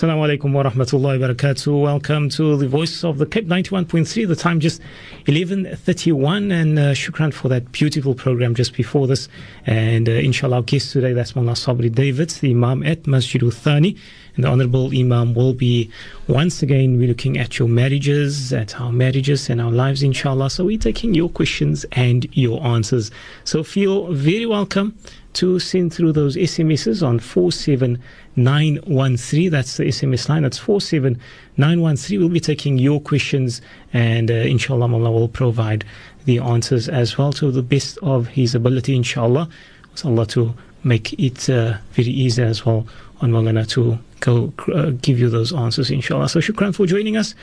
[0.00, 1.82] Assalamu alaikum wa rahmatullahi wa barakatuh.
[1.82, 4.26] Welcome to the Voice of the Cape 91.3.
[4.26, 4.80] The time just
[5.26, 9.28] 11.31 and uh, shukran for that beautiful program just before this.
[9.66, 13.94] And uh, inshallah, our guest today, that's Mullah Sabri David, the Imam at Masjid Thani.
[14.36, 15.90] And the Honorable Imam will be
[16.28, 20.48] once again, we're looking at your marriages, at our marriages and our lives, inshallah.
[20.48, 23.10] So we're taking your questions and your answers.
[23.44, 24.96] So feel very welcome
[25.34, 29.50] to send through those SMSs on 47913.
[29.50, 30.42] That's the SMS line.
[30.42, 32.18] That's 47913.
[32.18, 33.62] We'll be taking your questions
[33.92, 35.84] and uh, inshallah Allah will provide
[36.24, 39.48] the answers as well to the best of his ability, inshallah.
[39.94, 42.86] So Allah to make it uh, very easy as well
[43.20, 46.28] on Maulana to go uh, give you those answers, inshallah.
[46.28, 47.34] So shukran for joining us.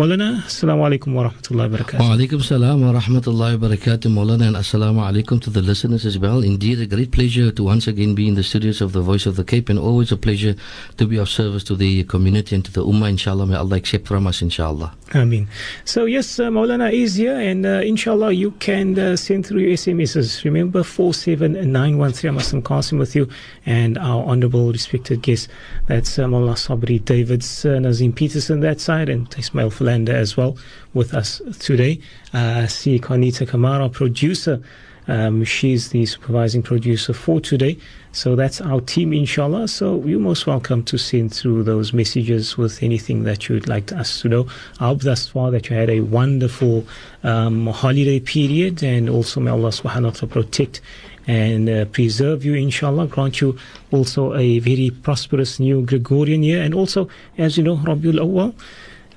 [0.00, 1.98] Maulana, Assalamu alaikum wa rahmatullahi wa barakatuh.
[2.00, 6.18] Wa alaikum salam wa rahmatullahi wa barakatuh, Maulana, and assalamu alaikum to the listeners as
[6.18, 6.42] well.
[6.42, 9.36] Indeed, a great pleasure to once again be in the studios of the Voice of
[9.36, 10.56] the Cape, and always a pleasure
[10.96, 13.44] to be of service to the community and to the Ummah, inshallah.
[13.44, 14.94] May Allah accept from us, inshallah.
[15.12, 15.48] Ameen.
[15.84, 19.72] So, yes, uh, Maulana is here, and uh, inshallah, you can uh, send through your
[19.72, 20.44] SMSs.
[20.44, 22.28] Remember, 47913.
[22.30, 23.28] I'm Muslim Qasim with you,
[23.66, 25.50] and our honorable, respected guest.
[25.88, 30.56] That's uh, Mullah Sabri Davids, uh, Nazim Peterson, that side, and Ismail Philander as well
[30.94, 32.00] with us today.
[32.32, 34.62] Uh, see Carnita Kamara, producer.
[35.08, 37.76] Um, she's the supervising producer for today.
[38.12, 39.66] So that's our team, inshallah.
[39.66, 44.20] So you're most welcome to send through those messages with anything that you'd like us
[44.20, 44.46] to know.
[44.78, 46.86] I hope thus far that you had a wonderful
[47.24, 50.80] um, holiday period and also may Allah subhanahu wa ta'ala protect
[51.26, 53.08] and uh, preserve you, inshallah.
[53.08, 53.58] Grant you
[53.90, 56.62] also a very prosperous new Gregorian year.
[56.62, 58.54] And also, as you know, Rabiul Awwal,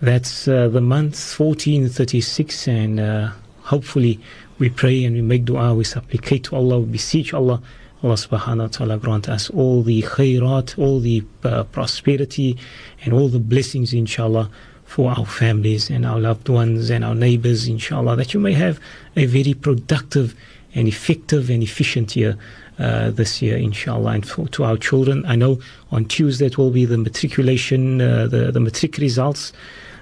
[0.04, 4.20] that's uh, the month 1436 and uh, hopefully
[4.60, 7.62] we pray and we make dua, we supplicate to Allah, we beseech Allah.
[8.04, 12.58] Allah subhanahu wa ta'ala grant us all the khairat, all the uh, prosperity
[13.06, 14.52] and all the blessings inshallah
[14.84, 18.82] for our families and our loved ones and our neighbors inshallah that you may have
[19.16, 20.36] a very productive
[20.76, 22.38] and effective and efficient year
[22.78, 25.26] uh, this year inshallah and for, to our children.
[25.26, 25.62] I know
[25.92, 29.54] on Tuesday it will be the matriculation uh, the, the matric results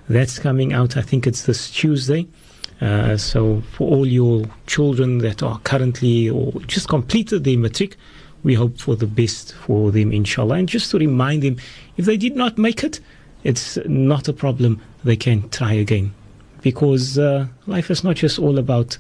[0.10, 2.28] that's coming out I think it's this Tuesday
[2.82, 7.96] uh, so for all your children that are currently or just completed their matric,
[8.44, 10.56] we hope for the best for them, inshallah.
[10.56, 11.58] And just to remind them,
[11.98, 13.00] if they did not make it,
[13.44, 14.82] it's not a problem.
[15.04, 16.14] They can try again.
[16.64, 18.98] Because uh, life is not just all about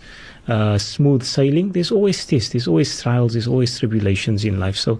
[0.48, 1.72] uh, smooth sailing.
[1.72, 4.76] There's always tests, there's always trials, there's always tribulations in life.
[4.76, 5.00] So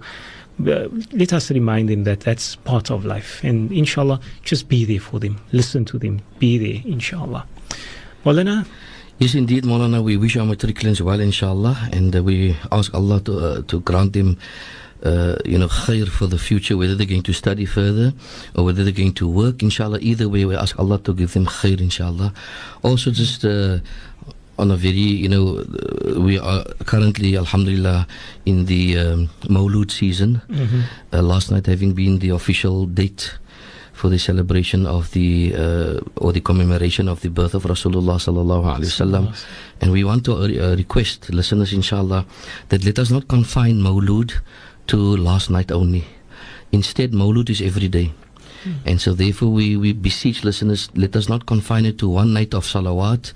[0.62, 3.42] let us remind them that that's part of life.
[3.42, 5.40] And inshallah, just be there for them.
[5.52, 6.20] Listen to them.
[6.38, 7.46] Be there, inshallah.
[8.24, 8.66] Maulana?
[9.18, 10.02] Yes, indeed, Maulana.
[10.02, 14.12] We wish our matriculants well, inshallah, and uh, we ask Allah to, uh, to grant
[14.12, 14.38] them.
[15.04, 18.12] Uh, you know, khair for the future, whether they're going to study further
[18.54, 19.98] or whether they're going to work, inshallah.
[20.00, 22.32] Either way, we ask Allah to give them khair, inshallah.
[22.84, 23.78] Also, just uh,
[24.62, 28.06] on a very, you know, uh, we are currently, alhamdulillah,
[28.46, 30.40] in the um, Maulud season.
[30.48, 30.80] Mm-hmm.
[31.12, 33.34] Uh, last night having been the official date
[33.92, 38.78] for the celebration of the uh, or the commemoration of the birth of Rasulullah sallallahu
[38.78, 39.24] alaihi wasallam,
[39.80, 42.24] and we want to uh, request listeners, inshallah,
[42.70, 44.38] that let us not confine Maulud
[44.86, 46.04] to last night only.
[46.70, 48.12] Instead, Maulud is every day.
[48.64, 48.74] Mm.
[48.86, 52.54] And so, therefore, we, we beseech listeners, let us not confine it to one night
[52.54, 53.32] of salawat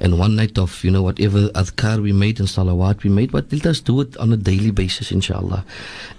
[0.00, 3.50] and one night of, you know, whatever adhkar we made and salawat we made, but
[3.52, 5.64] let us do it on a daily basis, inshallah.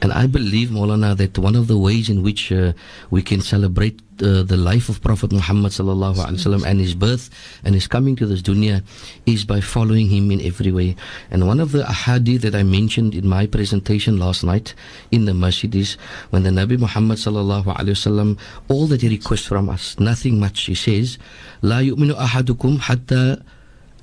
[0.01, 2.73] And I believe, Maulana, that one of the ways in which uh,
[3.09, 7.29] we can celebrate uh, the life of Prophet Muhammad sallallahu alaihi wasallam and his birth
[7.63, 8.83] and his coming to this dunya
[9.25, 10.95] is by following him in every way.
[11.29, 14.73] And one of the ahadith that I mentioned in my presentation last night
[15.11, 15.97] in the masjid is
[16.31, 18.39] when the Nabi Muhammad sallallahu alaihi wasallam
[18.69, 20.61] all that he requests from us, nothing much.
[20.61, 21.17] He says,
[21.61, 23.43] "La yu'minu ahadukum hatta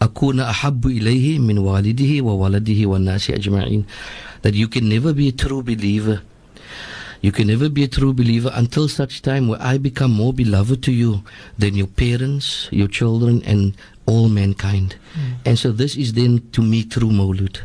[0.00, 3.84] akuna ahabbu ilayhi min walidihi wa waladihi wa nasi ajma'in."
[4.42, 6.20] That you can never be a true believer
[7.24, 10.82] you can never be a true believer until such time where I become more beloved
[10.82, 11.24] to you
[11.56, 13.72] than your parents, your children, and
[14.04, 14.96] all mankind.
[15.16, 15.32] Mm.
[15.46, 17.60] And so this is then to me true Maulud.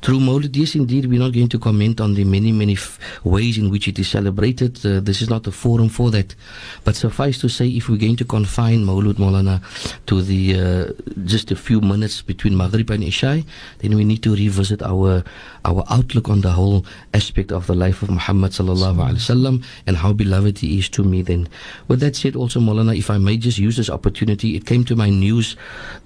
[0.00, 3.58] Through Maulid, yes, indeed, we're not going to comment on the many, many f- ways
[3.58, 4.84] in which it is celebrated.
[4.86, 6.36] Uh, this is not a forum for that.
[6.84, 9.60] But suffice to say, if we're going to confine Maulud Maulana
[10.06, 10.92] to the uh,
[11.24, 13.42] just a few minutes between Maghrib and Isha,
[13.78, 15.24] then we need to revisit our
[15.64, 19.96] our outlook on the whole aspect of the life of Muhammad sallallahu alaihi wasallam and
[19.96, 21.22] how beloved he is to me.
[21.22, 21.48] Then,
[21.88, 24.94] with that said, also Maulana, if I may just use this opportunity, it came to
[24.94, 25.56] my news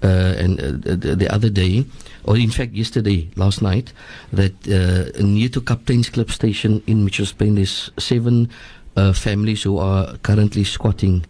[0.03, 1.85] uh, and uh, the other day
[2.25, 3.82] or in fact yesterday, last night,
[4.31, 8.49] that uh, near to Kapteinsklip station in Mitchells Plain, there's seven
[8.95, 11.25] uh, families who are currently squatting.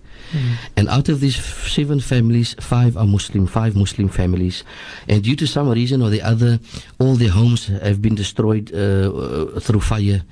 [0.76, 4.64] And out of these f- seven families, five are Muslim, five Muslim families.
[5.08, 6.60] And due to some reason or the other,
[6.98, 10.24] all their homes have been destroyed uh, uh, through fire.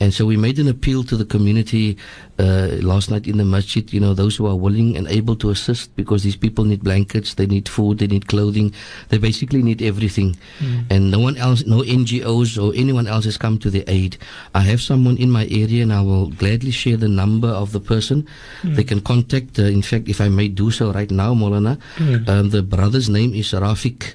[0.00, 1.96] And so we made an appeal to the community
[2.38, 5.50] uh, last night in the masjid, you know, those who are willing and able to
[5.50, 8.72] assist because these people need blankets, they need food, they need clothing,
[9.08, 10.36] they basically need everything.
[10.90, 14.16] And no one else, no NGOs or anyone else has come to their aid.
[14.54, 17.80] I have someone in my area and I will gladly share the number of the
[17.80, 18.26] person.
[18.62, 21.78] They can contact, uh, in fact, if I may do so right now, Molana,
[22.28, 24.14] um, the brother's name is Rafik.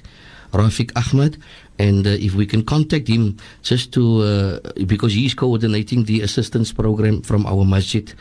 [0.54, 1.36] Rafik Ahmed.
[1.78, 6.72] And uh, if we can contact him just to, uh, because he's coordinating the assistance
[6.72, 8.12] program from our masjid.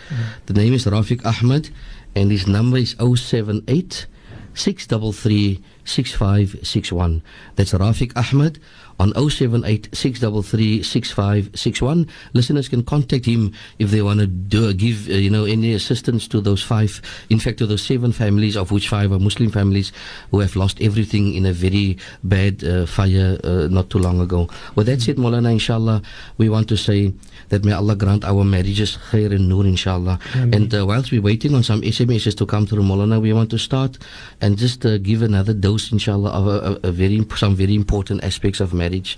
[0.47, 1.69] The name is Rafiq Ahmed
[2.15, 4.07] and his number is 078
[4.55, 7.21] 633 6561.
[7.55, 8.59] That's Rafiq Ahmed
[8.99, 12.07] on 078 6561.
[12.33, 16.27] Listeners can contact him if they want to do, give uh, you know any assistance
[16.27, 19.91] to those five, in fact, to those seven families, of which five are Muslim families
[20.31, 24.49] who have lost everything in a very bad uh, fire uh, not too long ago.
[24.75, 26.01] With that said, Molana, inshallah,
[26.37, 27.13] we want to say
[27.49, 30.19] that may Allah grant our marriages khair and nur, inshallah.
[30.33, 33.57] And uh, whilst we're waiting on some SMSs to come through, Molana, we want to
[33.57, 33.97] start
[34.41, 38.23] and just uh, give another dose, inshallah, of a, a, a very some very important
[38.23, 39.17] aspects of marriage.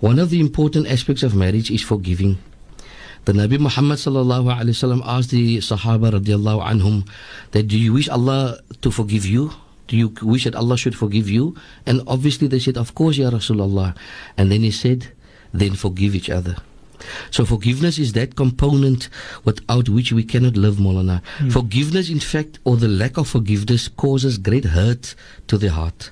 [0.00, 2.38] One of the important aspects of marriage is forgiving.
[3.26, 7.08] The Nabi Muhammad sallallahu alaihi wasallam asked the Sahaba radiallahu anhum
[7.50, 9.50] that do you wish Allah to forgive you?
[9.88, 11.56] Do you wish that Allah should forgive you?
[11.86, 13.96] And obviously they said, Of course, Ya Rasulullah.
[14.38, 15.10] And then he said,
[15.52, 16.56] Then forgive each other.
[17.30, 19.08] So forgiveness is that component
[19.44, 21.22] without which we cannot live, Molana.
[21.38, 21.50] Hmm.
[21.50, 25.14] Forgiveness, in fact, or the lack of forgiveness causes great hurt
[25.48, 26.10] to the heart.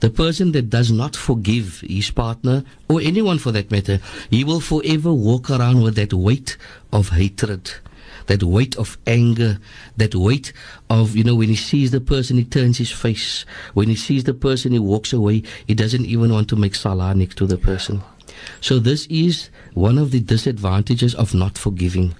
[0.00, 4.00] The person that does not forgive his partner, or anyone for that matter,
[4.30, 6.56] he will forever walk around with that weight
[6.92, 7.72] of hatred,
[8.26, 9.58] that weight of anger,
[9.96, 10.52] that weight
[10.88, 13.44] of, you know, when he sees the person, he turns his face.
[13.74, 15.42] When he sees the person, he walks away.
[15.66, 18.02] He doesn't even want to make salah next to the person.
[18.60, 22.14] So this is one of the disadvantages of not forgiving.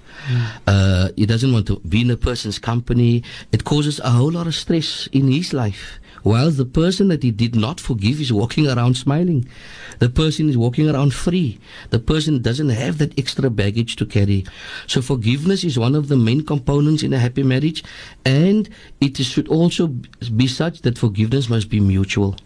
[0.67, 3.23] Uh, he doesn't want to be in a person's company.
[3.53, 5.99] It causes a whole lot of stress in his life.
[6.23, 9.49] While the person that he did not forgive is walking around smiling.
[9.99, 11.59] The person is walking around free.
[11.89, 14.45] The person doesn't have that extra baggage to carry.
[14.87, 17.83] So forgiveness is one of the main components in a happy marriage.
[18.25, 18.69] And
[19.01, 19.87] it should also
[20.37, 22.37] be such that forgiveness must be mutual.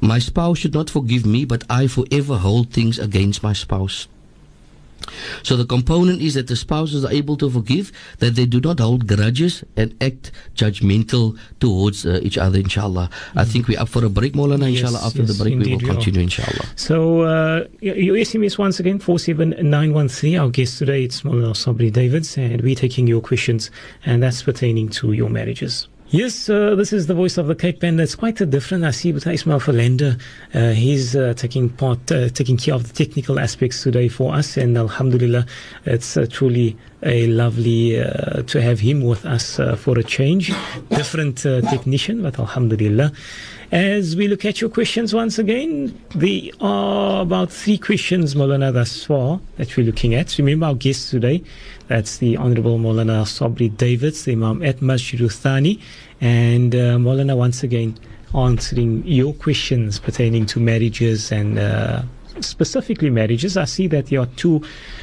[0.00, 4.08] My spouse should not forgive me, but I forever hold things against my spouse.
[5.42, 8.80] So the component is that the spouses are able to forgive, that they do not
[8.80, 13.10] hold grudges and act judgmental towards uh, each other, inshallah.
[13.34, 15.06] I think we're up for a break, Maulana, Yes, inshallah.
[15.06, 16.66] After the break, we will we continue, inshallah.
[16.76, 20.38] So, uh, your SMS once again, 47913.
[20.38, 23.70] Our guest today, it's Molana Sabri Davids, and we're taking your questions,
[24.04, 25.88] and that's pertaining to your marriages.
[26.12, 28.84] Yes, uh, this is the voice of the Cape, and it's quite a different.
[28.84, 30.18] I see with Ismail Philander,
[30.52, 34.58] uh, he's uh, taking part, uh, taking care of the technical aspects today for us,
[34.58, 35.46] and Alhamdulillah,
[35.86, 40.52] it's uh, truly a lovely uh, to have him with us uh, for a change.
[40.90, 43.12] Different uh, technician, but Alhamdulillah.
[43.72, 49.04] As we look at your questions once again, there are about three questions, Molana, thus
[49.04, 50.36] far that we're looking at.
[50.36, 51.42] Remember our guest today,
[51.88, 55.80] that's the Honorable Molana Sabri Davids, the Imam at Masjid Thani,
[56.20, 57.98] and uh, Molana once again
[58.34, 62.02] answering your questions pertaining to marriages and uh,
[62.40, 63.56] specifically marriages.
[63.56, 64.62] I see that there are two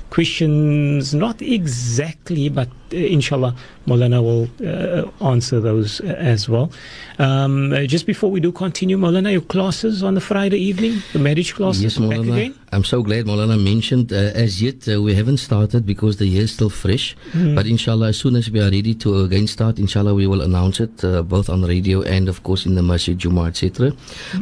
[0.09, 3.55] questions, not exactly, but inshallah,
[3.87, 6.71] Molana will uh, answer those uh, as well.
[7.17, 11.53] Um, just before we do continue, Molana, your classes on the Friday evening, the marriage
[11.55, 12.31] classes Yes, Maulana.
[12.33, 12.55] again?
[12.71, 14.13] I'm so glad Molana mentioned.
[14.13, 17.15] Uh, as yet, uh, we haven't started because the year is still fresh.
[17.33, 20.79] But inshallah, as soon as we are ready to again start, inshallah, we will announce
[20.79, 23.91] it uh, both on radio and, of course, in the Masjid Jummah, etc.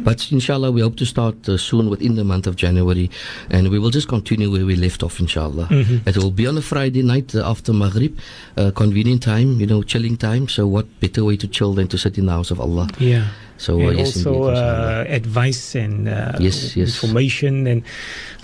[0.00, 3.10] But inshallah, we hope to start uh, soon within the month of January.
[3.50, 5.66] And we will just continue where we left off, inshallah.
[5.70, 8.16] It will be on a Friday night after Maghrib,
[8.56, 10.48] uh, convenient time, you know, chilling time.
[10.48, 12.88] So, what better way to chill than to sit in the house of Allah?
[12.98, 13.28] Yeah.
[13.58, 16.94] So, uh, and yes, also uh, advice and uh, Yes, yes.
[16.94, 17.82] information and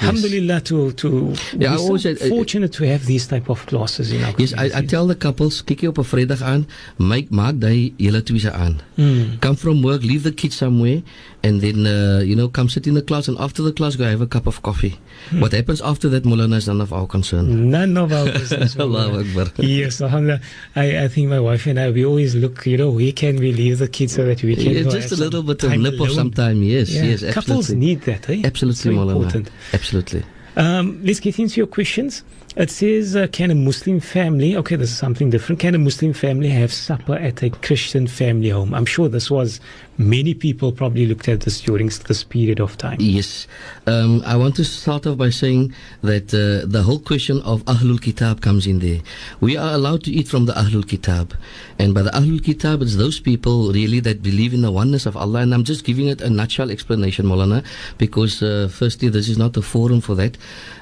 [0.03, 3.63] alhamdulillah to to Yeah, I we're so always uh, fortunate to have these type of
[3.71, 6.67] classes in our Yes, I, I tell the couples, kyk jy op 'n Vrydag aan,
[6.99, 8.83] maak maak daai julle twee aan.
[8.99, 9.39] Mm.
[9.39, 11.03] Come from work, leave the kids somewhere
[11.45, 14.05] and then uh, you know come sit in the class and after the class go
[14.05, 14.99] have a cup of coffee.
[15.33, 17.71] What happens after that Mulana is none of our concern.
[17.71, 18.77] None of our business.
[18.79, 19.45] Allahu Mullah.
[19.47, 19.65] Akbar.
[19.65, 20.41] Yes, alhamdulillah.
[20.77, 23.53] I, I think my wife and I, we always look, you know, where can we
[23.53, 26.11] leave the kids so that we can Yeah, just a little bit of lip alone.
[26.15, 26.63] some time.
[26.63, 27.05] Yes, Yeah.
[27.05, 27.77] yes, Couples absolutely.
[27.87, 28.43] need that, eh?
[28.45, 29.51] Absolutely, so important.
[29.73, 30.23] Absolutely.
[30.57, 32.23] Um, let's get into your questions.
[32.57, 35.59] It says, uh, can a Muslim family, okay, this is something different.
[35.61, 38.73] Can a Muslim family have supper at a Christian family home?
[38.73, 39.59] I'm sure this was,
[39.99, 42.97] many people probably looked at this during this period of time.
[43.01, 43.47] Yes.
[43.87, 48.01] Um, I want to start off by saying that uh, the whole question of Ahlul
[48.01, 49.01] Kitab comes in there.
[49.41, 51.35] We are allowed to eat from the Ahlul Kitab.
[51.79, 55.17] And by the Ahlul Kitab, it's those people really that believe in the oneness of
[55.17, 55.41] Allah.
[55.41, 57.65] And I'm just giving it a nutshell explanation, Molana,
[57.99, 60.37] because uh, firstly, this is not the forum for that.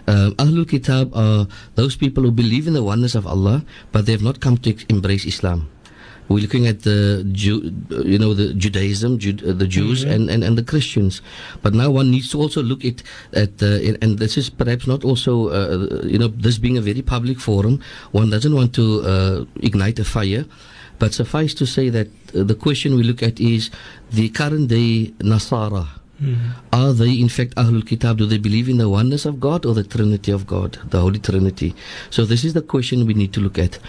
[0.06, 4.12] Uh, Ahlul Kitab are those people who believe in the oneness of Allah, but they
[4.12, 5.68] have not come to embrace Islam.
[6.32, 7.56] We're looking at the Jew,
[8.12, 10.12] you know, the Judaism, Jude, uh, the Jews, Mhm.
[10.14, 11.20] and, and, and the Christians.
[11.62, 13.02] But now one needs to also look at
[13.36, 17.02] at uh, and this is perhaps not also uh, you know this being a very
[17.14, 17.80] public forum.
[18.16, 20.44] One doesn't want to uh, ignite a fire.
[20.98, 23.70] But suffice to say that uh, the question we look at is
[24.18, 25.84] the current day Nasara.
[26.72, 28.18] Are they in fact Ahlul Kitab?
[28.22, 31.18] Do they believe in the oneness of God or the Trinity of God, the Holy
[31.18, 31.74] Trinity?
[32.14, 33.80] So this is the question we need to look at.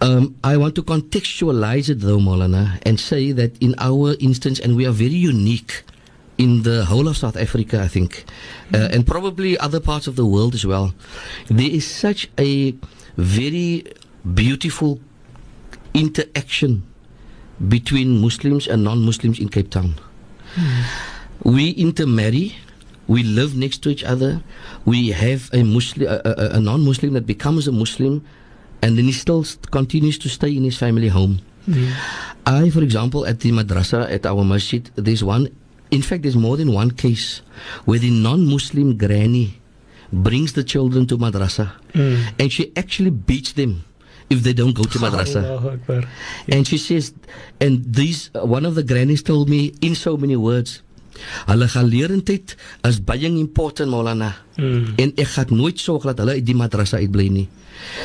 [0.00, 4.76] Um, I want to contextualize it though, Molana, and say that in our instance, and
[4.76, 5.82] we are very unique
[6.38, 8.24] in the whole of South Africa, I think,
[8.72, 10.94] uh, and probably other parts of the world as well.
[11.48, 12.74] There is such a
[13.16, 13.84] very
[14.34, 15.00] beautiful
[15.94, 16.84] interaction
[17.68, 19.96] between Muslims and non-Muslims in Cape Town.
[21.42, 22.54] We intermarry.
[23.08, 24.42] We live next to each other.
[24.84, 28.24] We have a Muslim, a, a, a non-Muslim that becomes a Muslim,
[28.82, 31.40] and then he still continues to stay in his family home.
[32.46, 35.48] I, for example, at the madrasa at our masjid, there's one.
[35.90, 37.42] In fact, there's more than one case
[37.84, 39.60] where the non-Muslim granny
[40.12, 41.72] brings the children to madrasa,
[42.38, 43.84] and she actually beats them
[44.30, 45.44] if they don't go to madrasa.
[45.74, 46.04] Akbar.
[46.48, 47.12] And she says,
[47.60, 50.82] and these, uh, one of the grannies told me in so many words,
[51.48, 54.36] Hulle is baie important Maulana.
[54.56, 54.92] Mm.
[54.96, 57.48] En ek gaan nooit sorg dat hulle uit die madrasa uitbly nie.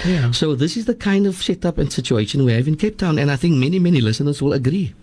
[0.05, 0.31] Yeah.
[0.31, 3.31] So this is the kind of setup and situation we have in Cape Town and
[3.31, 4.93] I think many many listeners will agree.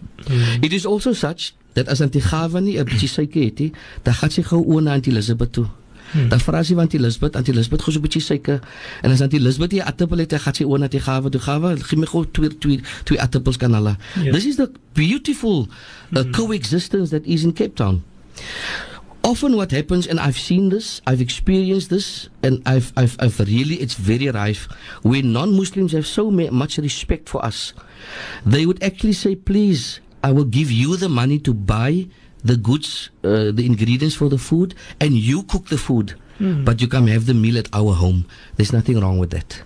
[0.62, 3.72] It is also such that as Auntie Gava nie 'n bietjie suiker het nie,
[4.02, 5.66] dan gaan sy gou oor na Auntie Elizabeth toe.
[6.12, 8.60] Dan vra sy Auntie Elizabeth, Auntie Elizabeth gou so 'n bietjie suiker.
[9.02, 11.40] En as Auntie Elizabeth die appel het, gaan sy oor na Auntie Gava toe.
[11.40, 13.96] Gava, gee my gou twee twee twee appels kan hulle.
[14.22, 14.32] Ja.
[14.32, 15.68] This is the beautiful
[16.12, 18.02] uh, coexistence that is in Cape Town.
[19.30, 23.76] Often what happens, and I've seen this, I've experienced this, and I've, I've, I've really,
[23.76, 24.66] it's very rife,
[25.02, 27.72] where non-Muslims have so much respect for us.
[28.44, 32.08] They would actually say, please, I will give you the money to buy
[32.42, 36.18] the goods, uh, the ingredients for the food, and you cook the food.
[36.64, 38.24] But you come have the meal at our home.
[38.56, 39.62] There's nothing wrong with that.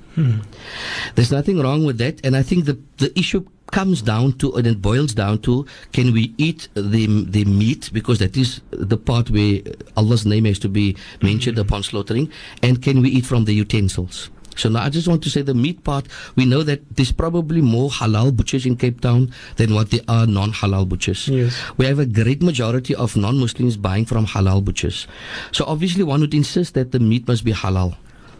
[1.14, 4.68] There's nothing wrong with that, and I think the the issue comes down to and
[4.68, 9.30] it boils down to can we eat the the meat because that is the part
[9.30, 9.58] where
[9.96, 12.30] Allah's name has to be mentioned upon slaughtering,
[12.62, 14.30] and can we eat from the utensils?
[14.56, 16.06] So now I just want to say the meat part.
[16.36, 20.26] We know that there's probably more halal butchers in Cape Town than what there are
[20.26, 21.26] non-halal butchers.
[21.26, 21.60] Yes.
[21.76, 25.08] We have a great majority of non-Muslims buying from halal butchers.
[25.50, 27.96] So obviously one would insist that the meat must be halal.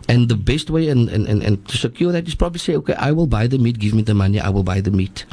[0.09, 2.95] And the best way and, and, and, and to secure that is probably say, okay,
[2.95, 5.25] I will buy the meat, give me the money, I will buy the meat.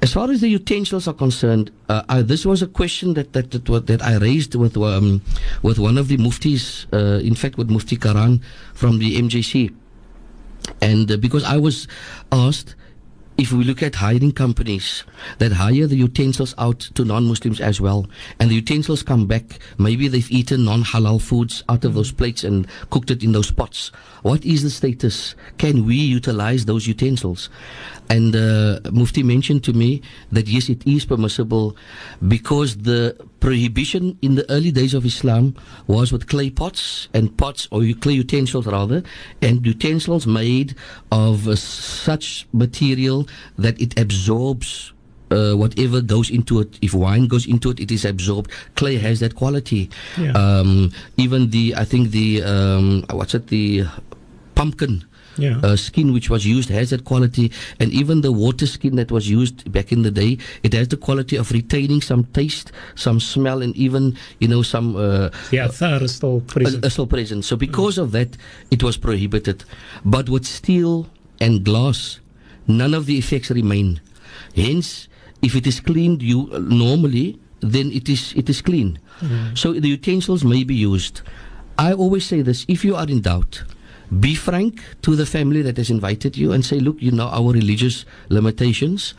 [0.00, 3.52] As far as the utensils are concerned, uh, I, this was a question that that
[3.52, 5.22] that, that I raised with um,
[5.62, 8.42] with one of the muftis, uh, in fact, with Mufti Karaan
[8.74, 9.72] from the MJC,
[10.80, 11.86] and uh, because I was
[12.32, 12.74] asked
[13.42, 15.02] if we look at hiring companies
[15.38, 18.06] that hire the utensils out to non-Muslims as well,
[18.38, 22.68] and the utensils come back, maybe they've eaten non-halal foods out of those plates and
[22.90, 23.90] cooked it in those pots.
[24.22, 25.34] What is the status?
[25.58, 27.50] Can we utilize those utensils?
[28.08, 31.76] And uh, Mufti mentioned to me that yes, it is permissible
[32.28, 35.56] because the prohibition in the early days of Islam
[35.88, 39.02] was with clay pots and pots, or clay utensils rather,
[39.42, 40.76] and utensils made
[41.10, 43.26] of uh, such material
[43.58, 44.92] that it absorbs
[45.32, 46.78] uh, whatever goes into it.
[46.80, 48.50] If wine goes into it, it is absorbed.
[48.76, 49.90] Clay has that quality.
[50.16, 50.32] Yeah.
[50.32, 53.84] Um, even the, I think the, um, what's it, the
[54.54, 55.04] pumpkin
[55.36, 55.58] Yeah.
[55.62, 59.28] uh, skin which was used has that quality, and even the water skin that was
[59.28, 63.62] used back in the day, it has the quality of retaining some taste, some smell,
[63.62, 66.84] and even you know some uh, yeah, is still present.
[66.84, 67.44] uh, still present.
[67.44, 68.36] So because of that,
[68.70, 69.64] it was prohibited.
[70.04, 71.08] But with steel
[71.40, 72.20] and glass,
[72.66, 74.00] none of the effects remain.
[74.54, 75.08] Hence,
[75.40, 78.98] if it is cleaned, you uh, normally then it is it is clean.
[79.54, 81.22] So the utensils may be used.
[81.78, 83.62] I always say this: if you are in doubt,
[84.20, 87.52] Be frank to the family that has invited you and say, look, you know our
[87.52, 89.14] religious limitations.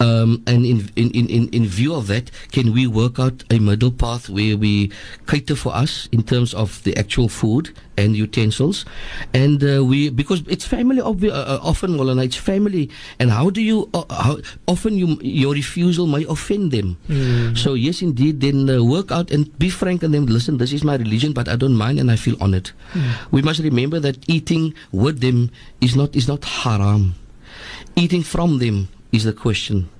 [0.00, 3.90] Um, and in, in, in, in view of that, can we work out a middle
[3.92, 4.92] path where we
[5.26, 8.86] cater for us in terms of the actual food and utensils?
[9.34, 12.88] And uh, we, because it's family, obvi- uh, uh often, Molana, it's family.
[13.18, 16.96] And how do you, uh, how, often you, your refusal may offend them.
[17.08, 17.58] Mm.
[17.58, 20.82] So, yes, indeed, then uh, work out and be frank and then listen, this is
[20.82, 22.70] my religion, but I don't mind and I feel honored.
[22.94, 23.32] Mm.
[23.32, 27.14] We must remember that eating with them is not is not haram.
[27.96, 29.90] Eating from them is the question.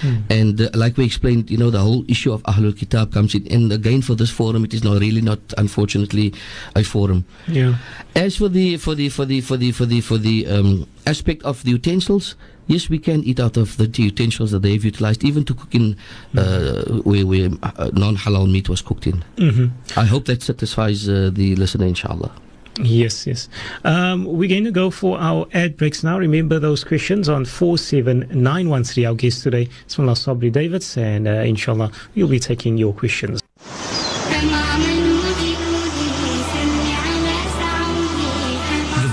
[0.00, 0.16] Hmm.
[0.30, 3.46] And uh, like we explained, you know, the whole issue of Ahlul Kitab comes in.
[3.52, 6.32] And again, for this forum, it is not really not, unfortunately,
[6.74, 7.24] a forum.
[7.48, 7.76] Yeah.
[8.14, 11.42] As for the for the for the for the for the for the um, aspect
[11.42, 12.36] of the utensils,
[12.66, 15.96] yes, we can eat out of the utensils that they've utilized, even to cook in
[16.38, 19.24] uh, where, where uh, non-halal meat was cooked in.
[19.36, 19.98] Mm-hmm.
[19.98, 22.30] I hope that satisfies uh, the listener, inshallah.
[22.78, 23.48] Yes, yes.
[23.84, 26.18] Um, we're going to go for our ad breaks now.
[26.18, 29.06] Remember those questions on 47913.
[29.06, 33.40] Our guest today is Mullah Sabri Davids, and uh, inshallah, we'll be taking your questions.
[33.58, 33.66] The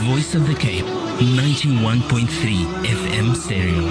[0.06, 2.28] Voice of the Cape, 91.3
[2.86, 3.82] FM stereo.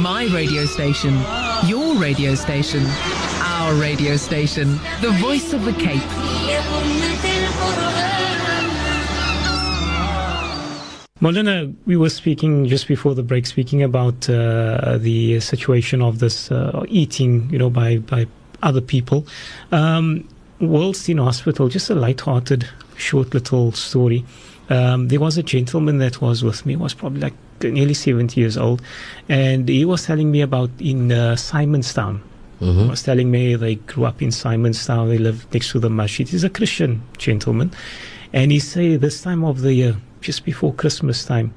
[0.00, 1.14] My radio station
[1.96, 2.82] radio station,
[3.40, 6.02] our radio station, the voice of the Cape.
[11.20, 16.50] Molana, we were speaking just before the break, speaking about uh, the situation of this
[16.50, 18.26] uh, eating, you know, by by
[18.62, 19.26] other people.
[19.72, 20.28] Um,
[20.60, 24.24] Worldstein Hospital, just a light-hearted, short little story.
[24.68, 28.56] Um, there was a gentleman that was with me, was probably like nearly 70 years
[28.56, 28.82] old,
[29.28, 32.20] and he was telling me about in uh, Simonstown.
[32.60, 32.80] Mm-hmm.
[32.80, 36.28] He was telling me they grew up in Simonstown, they live next to the masjid.
[36.28, 37.72] He's a Christian gentleman,
[38.32, 41.52] and he say this time of the year, just before Christmas time,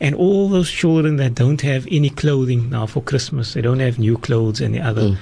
[0.00, 3.98] and all those children that don't have any clothing now for Christmas, they don't have
[3.98, 5.02] new clothes and the other.
[5.02, 5.16] Mm.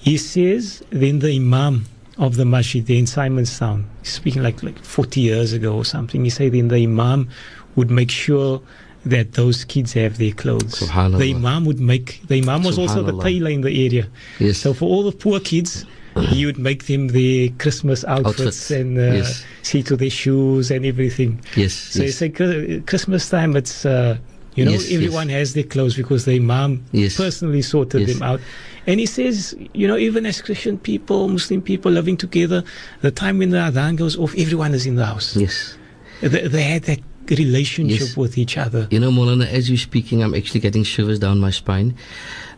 [0.00, 1.86] He says then the imam
[2.18, 6.30] of the masjid there in Simonstown, speaking like like 40 years ago or something, he
[6.30, 7.28] said then the imam
[7.76, 8.60] would make sure
[9.04, 10.80] that those kids have their clothes.
[10.80, 14.08] The imam would make, the imam was also the tailor in the area.
[14.38, 14.58] Yes.
[14.58, 15.86] So for all the poor kids,
[16.18, 18.70] he would make them their Christmas outfits, outfits.
[18.70, 19.44] and uh, yes.
[19.62, 21.40] see to their shoes and everything.
[21.56, 21.72] Yes.
[21.72, 22.20] So yes.
[22.20, 24.18] it's like Christmas time, it's, uh,
[24.54, 26.84] you know, yes, everyone has their clothes because the imam
[27.16, 28.40] personally sorted them out.
[28.86, 32.64] And he says, you know, even as Christian people, Muslim people living together,
[33.02, 35.36] the time when the adhan goes off, everyone is in the house.
[35.36, 35.76] Yes.
[36.20, 38.16] They, they had that relationship yes.
[38.16, 38.88] with each other.
[38.90, 41.96] You know, Molana, as you're speaking, I'm actually getting shivers down my spine.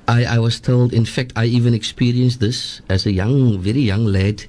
[0.08, 4.04] I, I was told, in fact, I even experienced this as a young, very young
[4.04, 4.44] lad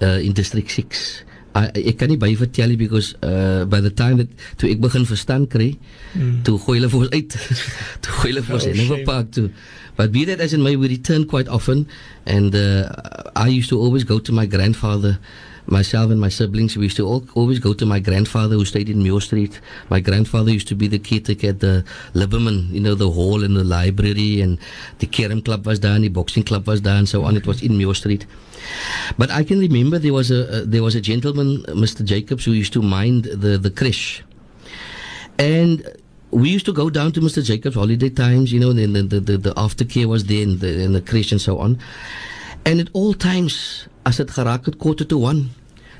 [0.00, 1.24] uh, in District 6.
[1.52, 4.80] I, ek kan nie by vertel nie because uh, by the time that toe ek
[4.80, 5.74] begin verstaan kry
[6.16, 6.40] mm.
[6.48, 7.36] toe gooi hulle vir ons uit
[8.04, 9.50] toe gooi hulle vir ons oh, in 'n park toe
[9.98, 11.84] but be that as in may we return quite often
[12.24, 12.88] and uh,
[13.36, 15.20] I used to always go to my grandfather
[15.66, 18.88] myself and my siblings, we used to all, always go to my grandfather who stayed
[18.88, 19.60] in Muir Street.
[19.90, 23.56] My grandfather used to be the caretaker at the Liberman, you know, the hall and
[23.56, 24.58] the library, and
[24.98, 27.36] the Kerem Club was there, and the boxing club was there, and so on.
[27.36, 28.26] It was in Muir Street.
[29.18, 32.04] But I can remember there was a uh, there was a gentleman, Mr.
[32.04, 34.22] Jacobs, who used to mind the the creche,
[35.38, 35.84] and
[36.32, 37.44] we used to go down to Mr.
[37.44, 40.82] Jacobs holiday times, you know, then the, the, the, the aftercare was there and the,
[40.84, 41.78] and the and so on.
[42.64, 45.52] And at all times, as dit geraak het quarter to 1,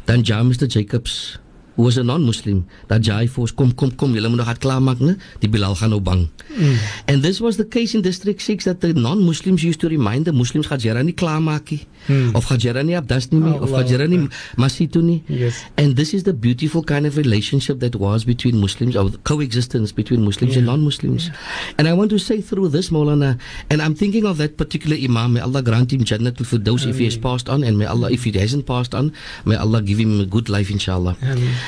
[0.05, 1.39] dan ja Mr Jacobs
[1.77, 4.61] who was a non-Muslim dat jy vir ons kom kom kom julle moet nog hard
[4.63, 6.77] klaar maak né die Bilal gaan nou bang mm.
[7.09, 10.33] and this was the case in district 6 that the non-Muslims used to remind the
[10.33, 12.35] Muslims gaan jy nie klaar maak nie mm.
[12.37, 14.29] of gaan jy nie abdas nie oh, of gaan jy nie
[14.61, 15.65] masito nie yes.
[15.77, 20.25] and this is the beautiful kind of relationship that was between Muslims or coexistence between
[20.25, 20.63] Muslims yeah.
[20.63, 21.79] and non-Muslims yeah.
[21.79, 23.39] and I want to say through this Maulana
[23.71, 27.05] and I'm thinking of that particular imam may Allah grant him Jannatul Firdaus if he
[27.09, 29.13] has passed on and may Allah if he hasn't passed on
[29.45, 31.62] may Allah give him a good life inshallah Amen.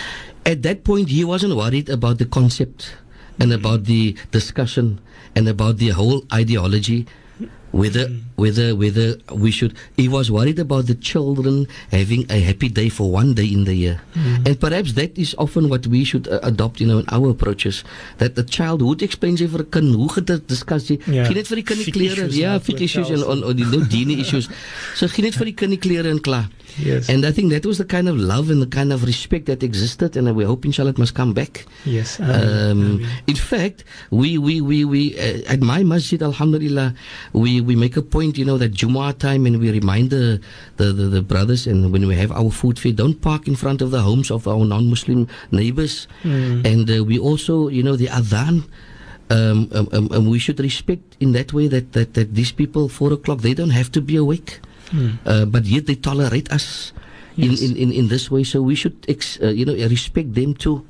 [0.44, 2.96] At that point, he wasn't worried about the concept
[3.40, 5.00] and about the discussion
[5.34, 7.06] and about the whole ideology
[7.74, 8.22] whether mm.
[8.36, 13.10] whether whether we should he was worried about the children having a happy day for
[13.10, 14.46] one day in the year mm.
[14.46, 17.82] and perhaps that is often what we should uh, adopt you know in our approaches
[18.18, 21.26] that the child hoe explains vir 'n kind hoe dit discuss jy yeah.
[21.26, 23.82] gee net vir die kind die klere ja fit issues en on, on die no
[23.82, 24.46] dine issues
[24.98, 26.46] so gee net vir die kind die klere en klaar
[26.78, 27.08] Yes.
[27.08, 29.62] And I think that was the kind of love and the kind of respect that
[29.62, 31.66] existed, and we hope, inshallah, it must come back.
[31.84, 32.18] Yes.
[32.20, 36.94] Um, in fact, we, we, we, we uh, at my masjid, alhamdulillah,
[37.32, 40.40] we, we make a point, you know, that Jumu'ah time and we remind the,
[40.76, 43.82] the, the, the brothers and when we have our food fair, don't park in front
[43.82, 46.06] of the homes of our non-Muslim neighbors.
[46.22, 48.64] And uh, we also, you know, the adhan,
[49.30, 52.88] um, um, um, um, we should respect in that way that, that, that these people,
[52.88, 54.60] four o'clock, they don't have to be awake.
[55.26, 56.92] Uh, but yet they tolerate us
[57.36, 57.60] Yes.
[57.62, 58.44] in, in, in, in this way.
[58.44, 60.86] So we should, ex, uh, you know, respect them too.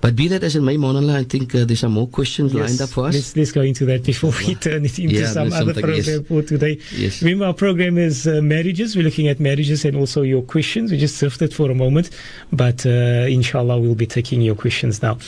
[0.00, 2.80] But be that as it may, Molana, I think uh, there's some more questions lined
[2.80, 3.14] up for us.
[3.14, 6.26] Let's, let's go into that before we turn it into Yeah, some other program yes.
[6.26, 6.78] for today.
[6.92, 7.22] Yes.
[7.22, 8.96] Remember, our program is uh, marriages.
[8.96, 10.90] We're looking at marriages and also your questions.
[10.90, 12.10] We just drifted for a moment,
[12.52, 12.90] but uh,
[13.28, 15.18] inshallah, we'll be taking your questions now.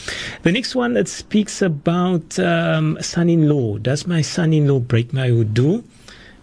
[0.43, 3.77] The next one it speaks about um, son-in-law.
[3.79, 5.83] Does my son-in-law break my wudu?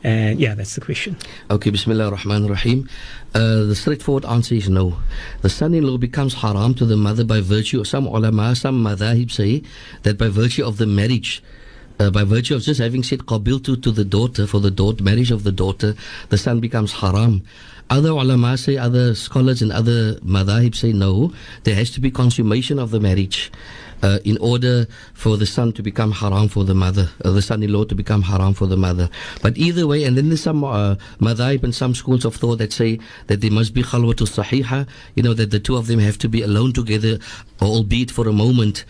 [0.04, 1.16] And yeah, that's the question.
[1.50, 2.88] Okay, Bismillah ar-Rahman ar-Rahim.
[3.34, 4.98] Uh, the straightforward answer is no.
[5.42, 9.62] The son-in-law becomes haram to the mother by virtue of some ulama, some madhahib say
[10.02, 11.42] that by virtue of the marriage,
[12.00, 15.30] uh, by virtue of just having said qabiltu to the daughter for the daughter, marriage
[15.30, 15.94] of the daughter,
[16.30, 17.42] the son becomes haram.
[17.88, 21.32] Other ulama say, other scholars and other madhahib say no.
[21.64, 23.52] There has to be consummation of the marriage.
[24.02, 27.84] Uh, in order for the son to become haram for the mother, uh, the son-in-law
[27.84, 29.08] to become haram for the mother.
[29.42, 32.98] But either way, and then there's some uh, and some schools of thought that say
[33.28, 36.28] that there must be khalwatu sahiha, you know, that the two of them have to
[36.28, 37.18] be alone together,
[37.60, 38.84] albeit for a moment.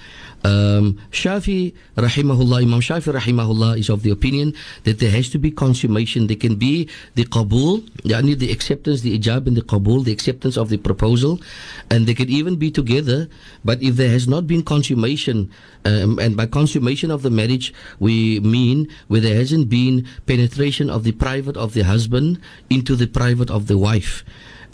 [0.44, 5.50] Um, Shafi rahimahullah, Imam Shafi rahimahullah is of the opinion that there has to be
[5.50, 6.26] consummation.
[6.26, 10.56] There can be the qabul, yani the acceptance, the ijab and the qabul, the acceptance
[10.56, 11.40] of the proposal,
[11.90, 13.28] and they can even be together.
[13.64, 15.50] But if there has not been consummation,
[15.84, 21.04] um, and by consummation of the marriage, we mean where there hasn't been penetration of
[21.04, 24.24] the private of the husband into the private of the wife.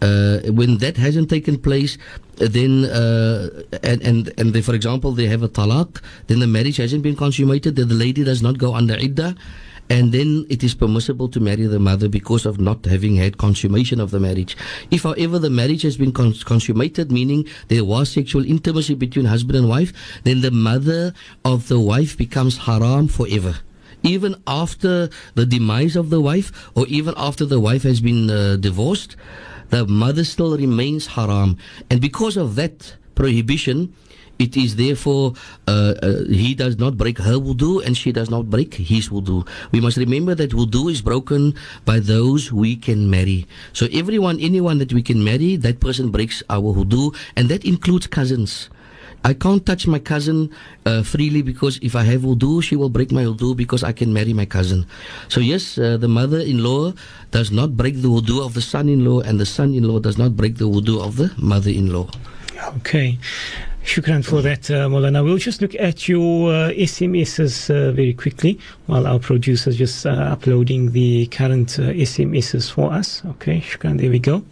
[0.00, 1.98] Uh, when that hasn't taken place,
[2.36, 3.50] then uh,
[3.82, 7.16] and and and they, for example they have a talaq, then the marriage hasn't been
[7.16, 7.74] consummated.
[7.76, 9.34] Then the lady does not go under iddah,
[9.90, 14.00] and then it is permissible to marry the mother because of not having had consummation
[14.00, 14.56] of the marriage.
[14.90, 19.58] If, however, the marriage has been cons- consummated, meaning there was sexual intimacy between husband
[19.58, 19.92] and wife,
[20.24, 23.56] then the mother of the wife becomes haram forever
[24.04, 28.54] even after the demise of the wife or even after the wife has been uh,
[28.54, 29.16] divorced,
[29.70, 31.56] the mother still remains haram.
[31.90, 33.92] And because of that prohibition,
[34.38, 35.34] it is therefore
[35.66, 39.46] uh, uh, he does not break her wudu and she does not break his wudu.
[39.72, 41.54] We must remember that wudu is broken
[41.84, 43.46] by those we can marry.
[43.72, 48.06] So everyone, anyone that we can marry, that person breaks our wudu, and that includes
[48.06, 48.70] cousins.
[49.24, 50.50] I can't touch my cousin
[50.86, 54.12] uh, freely because if I have wudu, she will break my wudu because I can
[54.12, 54.86] marry my cousin.
[55.28, 56.92] So yes, uh, the mother-in-law
[57.30, 60.68] does not break the wudu of the son-in-law, and the son-in-law does not break the
[60.68, 62.08] wudu of the mother-in-law.
[62.78, 63.18] Okay.
[63.84, 65.24] Shukran for that, uh, Molana.
[65.24, 70.10] We'll just look at your uh, SMSs uh, very quickly while our producer's just uh,
[70.10, 73.22] uploading the current uh, SMSs for us.
[73.24, 74.42] Okay, Shukran, there we go.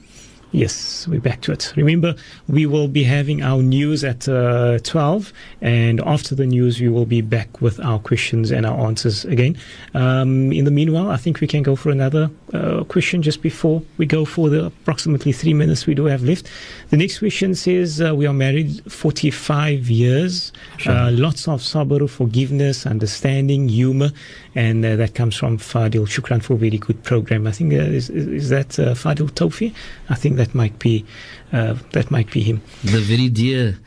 [0.53, 1.73] Yes, we're back to it.
[1.77, 2.15] Remember,
[2.49, 7.05] we will be having our news at uh, 12, and after the news, we will
[7.05, 9.59] be back with our questions and our answers again.
[9.95, 13.83] Um, in the meanwhile, I think we can go for another uh, question just before
[13.99, 16.49] we go for the approximately three minutes we do have left.
[16.91, 20.53] The next question says uh, We are married 45 years,
[20.87, 24.13] uh, lots of sabr, forgiveness, understanding, humor,
[24.57, 26.07] and uh, that comes from Fadil.
[26.09, 27.47] Shukran for a very good program.
[27.47, 29.73] I think uh, is, is that uh, Fadil Tofi?
[30.09, 31.05] I think that might be
[31.53, 32.61] uh, that might be him.
[32.83, 33.79] The very dear,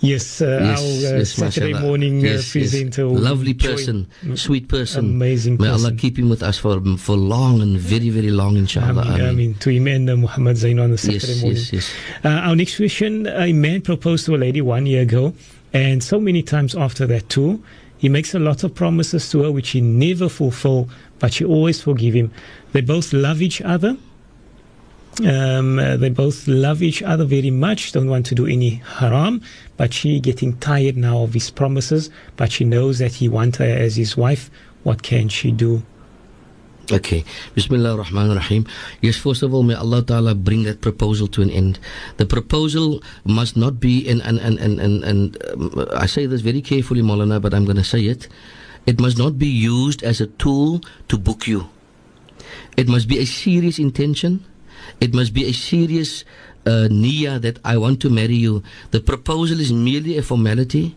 [0.00, 1.88] Yes, uh, yes, our uh, yes, Saturday mashallah.
[1.88, 2.50] morning yes, uh, yes.
[2.52, 3.04] presenter.
[3.06, 5.04] lovely Joy- person, Mm, sweet person.
[5.06, 5.96] Amazing May Allah person.
[5.96, 9.00] keep him with us for for long and very very long, inshallah.
[9.02, 9.28] Ameen, Ameen.
[9.30, 9.54] Ameen.
[9.64, 11.56] To him and uh, Muhammad Zain on the Yes, Saturday morning.
[11.56, 11.90] yes, yes.
[12.22, 15.32] Uh, our next question a man proposed to a lady one year ago,
[15.72, 17.62] and so many times after that, too.
[17.98, 21.80] He makes a lot of promises to her which he never fulfill, but she always
[21.80, 22.32] forgive him.
[22.72, 23.96] They both love each other.
[25.24, 29.42] Um, uh, they both love each other very much, don't want to do any haram,
[29.76, 33.64] but she getting tired now of his promises, but she knows that he wants her
[33.64, 34.50] as his wife.
[34.82, 35.82] What can she do?
[36.92, 37.24] Okay.
[37.54, 38.66] Bismillah ar-Rahman ar-Rahim.
[39.00, 41.78] Yes, first of all, may Allah Ta'ala bring that proposal to an end.
[42.18, 46.60] The proposal must not be, and, and, and, and, and, um, I say this very
[46.60, 48.28] carefully, Maulana, but I'm going to say it.
[48.86, 51.68] It must not be used as a tool to book you.
[52.76, 54.44] It must be a serious intention.
[55.00, 56.24] It must be a serious
[56.66, 58.62] uh, niyyah that I want to marry you.
[58.90, 60.96] The proposal is merely a formality.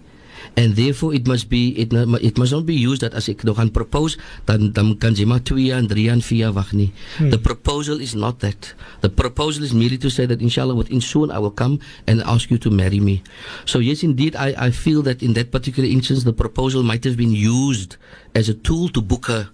[0.58, 3.54] And therefore it must be it, it must not be used that as ek nou
[3.54, 4.18] gaan propose
[4.50, 6.90] dan dan kan jy maar 2 jaar en 3 jaar en 4 jaar wag nie.
[7.22, 8.74] The proposal is not that.
[9.06, 11.78] The proposal is merely to say that inshallah within soon I will come
[12.10, 13.22] and ask you to marry me.
[13.70, 17.22] So yes indeed I I feel that in that particular instance the proposal might have
[17.22, 18.02] been used
[18.34, 19.54] as a tool to book her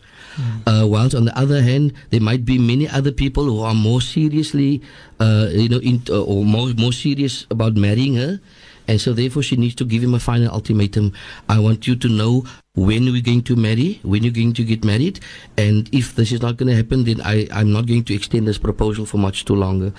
[0.65, 4.01] Uh, whilst on the other hand, there might be many other people who are more
[4.01, 4.81] seriously,
[5.21, 8.41] uh, you know, in, uh, or more more serious about marrying her,
[8.87, 11.13] and so therefore she needs to give him a final ultimatum.
[11.49, 14.83] I want you to know when we're going to marry, when you're going to get
[14.83, 15.19] married,
[15.57, 18.47] and if this is not going to happen, then I, I'm not going to extend
[18.47, 19.93] this proposal for much too longer.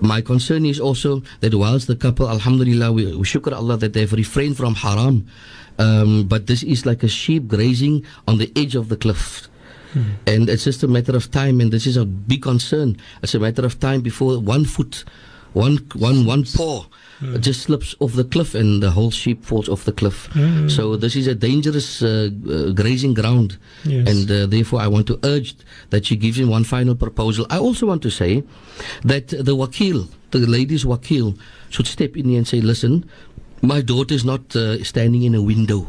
[0.00, 4.12] My concern is also that whilst the couple, Alhamdulillah, we, we shukr Allah that they've
[4.12, 5.26] refrained from haram,
[5.78, 9.48] um, but this is like a sheep grazing on the edge of the cliff.
[10.26, 12.98] And it's just a matter of time, and this is a big concern.
[13.22, 15.04] It's a matter of time before one foot,
[15.54, 16.84] one one one paw
[17.40, 20.28] just slips off the cliff, and the whole sheep falls off the cliff.
[20.68, 24.08] So this is a dangerous uh, uh, grazing ground, Yes.
[24.10, 25.54] and uh, therefore I want to urge
[25.90, 27.46] that she gives him one final proposal.
[27.50, 28.42] I also want to say
[29.04, 31.38] that the wakil, the lady's wakil,
[31.70, 33.04] should step in here and say, "Listen,
[33.62, 35.86] my daughter is not uh, standing in a window."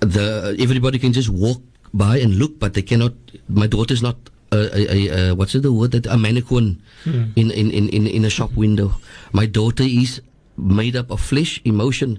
[0.00, 1.60] the everybody can just walk
[1.94, 3.12] by and look, but they cannot.
[3.48, 4.16] My daughter is not
[4.52, 7.24] a, a, a, what's the word that a mannequin hmm.
[7.36, 8.94] in, in, in, in in a shop window.
[9.32, 10.20] My daughter is
[10.56, 12.18] made up of flesh, emotion,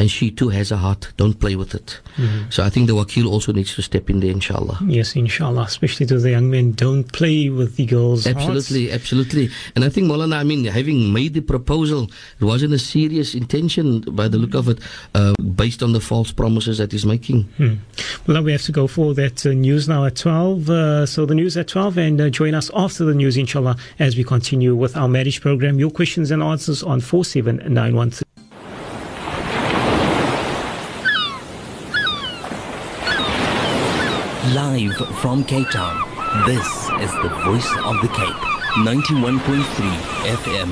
[0.00, 1.12] and she too has a heart.
[1.18, 2.00] Don't play with it.
[2.48, 4.78] So I think the wakil also needs to step in there, inshallah.
[4.86, 6.72] Yes, inshallah, especially to the young men.
[6.72, 8.38] Don't play with the girls' hearts.
[8.38, 9.50] Absolutely, absolutely.
[9.74, 12.10] And I think Molana, I mean, having made the proposal,
[12.40, 14.78] it wasn't a serious intention by the look of it,
[15.14, 17.44] uh, based on the false promises that he's making.
[17.58, 17.74] Hmm.
[18.26, 20.70] Well, now we have to go for that uh, news now at 12.
[20.70, 24.16] Uh, so the news at 12 and uh, join us after the news, inshallah, as
[24.16, 25.78] we continue with our marriage program.
[25.78, 28.29] Your questions and answers on 47913.
[34.80, 36.00] Live from Cape Town,
[36.46, 36.66] this
[37.02, 38.40] is the voice of the Cape.
[38.78, 39.60] 91.3
[40.24, 40.70] FM.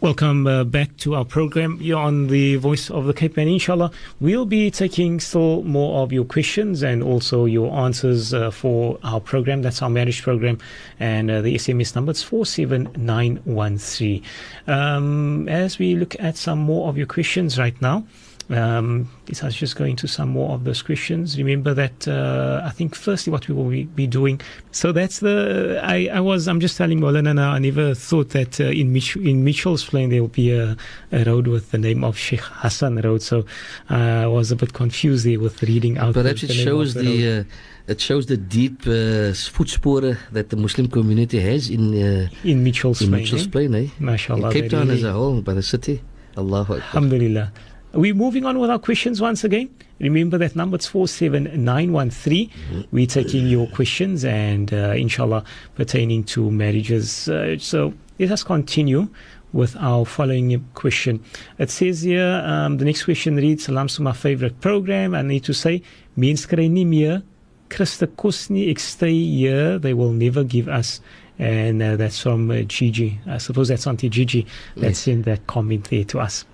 [0.00, 1.76] Welcome uh, back to our program.
[1.82, 6.14] You're on the Voice of the Cape, and inshallah, we'll be taking still more of
[6.14, 9.60] your questions and also your answers uh, for our program.
[9.60, 10.56] That's our marriage program,
[10.98, 14.22] and uh, the SMS number is 47913.
[14.66, 18.06] Um, as we look at some more of your questions right now,
[18.50, 21.38] um, this is just going to some more of those questions.
[21.38, 24.40] Remember that uh, I think firstly what we will be, doing.
[24.72, 27.52] So that's the I, I was I'm just telling Molana now.
[27.52, 30.76] I never thought that uh, in Mitch, in Mitchell's Plain there will be a,
[31.12, 33.22] a road with the name of Sheikh Hassan Road.
[33.22, 33.44] So
[33.90, 36.14] uh, I was a bit confused there with reading out.
[36.14, 37.44] Perhaps the, it shows the, the uh,
[37.86, 43.00] it shows the deep uh, voetsporen that the Muslim community has in uh, in Mitchell's
[43.00, 43.22] in Plain.
[43.22, 43.50] Mitchell's eh?
[43.50, 43.88] Plain, eh?
[44.00, 44.48] Mashallah.
[44.48, 46.02] In Cape Town as really- a whole, by the city.
[46.36, 46.76] Allahu Akbar.
[46.76, 47.52] Alhamdulillah.
[47.92, 49.68] We're moving on with our questions once again.
[49.98, 52.50] Remember that number is 47913.
[52.92, 57.28] We're taking your questions and uh, inshallah pertaining to marriages.
[57.28, 59.08] Uh, so let us continue
[59.52, 61.22] with our following question.
[61.58, 65.14] It says here, um, the next question reads, Salams to my favorite program.
[65.14, 65.82] I need to say,
[66.16, 67.22] kry nie meer
[67.70, 71.00] Christa kos nie, ek stay here, they will never give us.
[71.38, 73.18] And uh, that's from uh, Gigi.
[73.26, 76.44] I suppose that's Auntie Gigi that sent that comment there to us.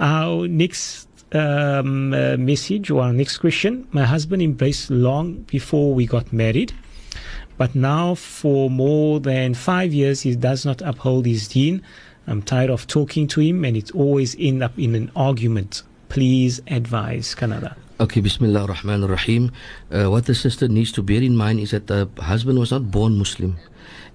[0.00, 6.06] Our next um, uh, message or our next question My husband embraced long before we
[6.06, 6.72] got married,
[7.58, 11.82] but now for more than five years he does not uphold his deen.
[12.26, 15.82] I'm tired of talking to him and it always end up in an argument.
[16.08, 17.76] Please advise Canada.
[18.00, 19.52] Okay, Bismillah ar-Rahman ar-Rahim.
[19.92, 22.90] Uh, what the sister needs to bear in mind is that the husband was not
[22.90, 23.58] born Muslim.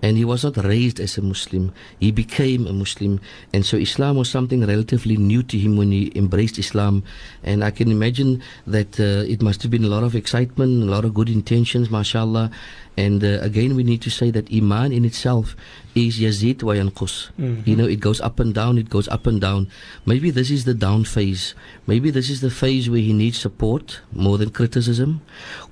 [0.01, 1.73] And he was not raised as a Muslim.
[1.99, 3.19] He became a Muslim.
[3.54, 7.04] And so Islam was something relatively new to him when he embraced Islam.
[7.43, 10.91] And I can imagine that uh, it must have been a lot of excitement, a
[10.91, 12.51] lot of good intentions, mashallah.
[12.97, 15.56] And uh, again, we need to say that Iman in itself
[15.95, 17.30] is yazid wa yanqus.
[17.67, 19.67] You know, it goes up and down, it goes up and down.
[20.06, 21.56] Maybe this is the down phase.
[21.88, 25.21] Maybe this is the phase where he needs support more than criticism,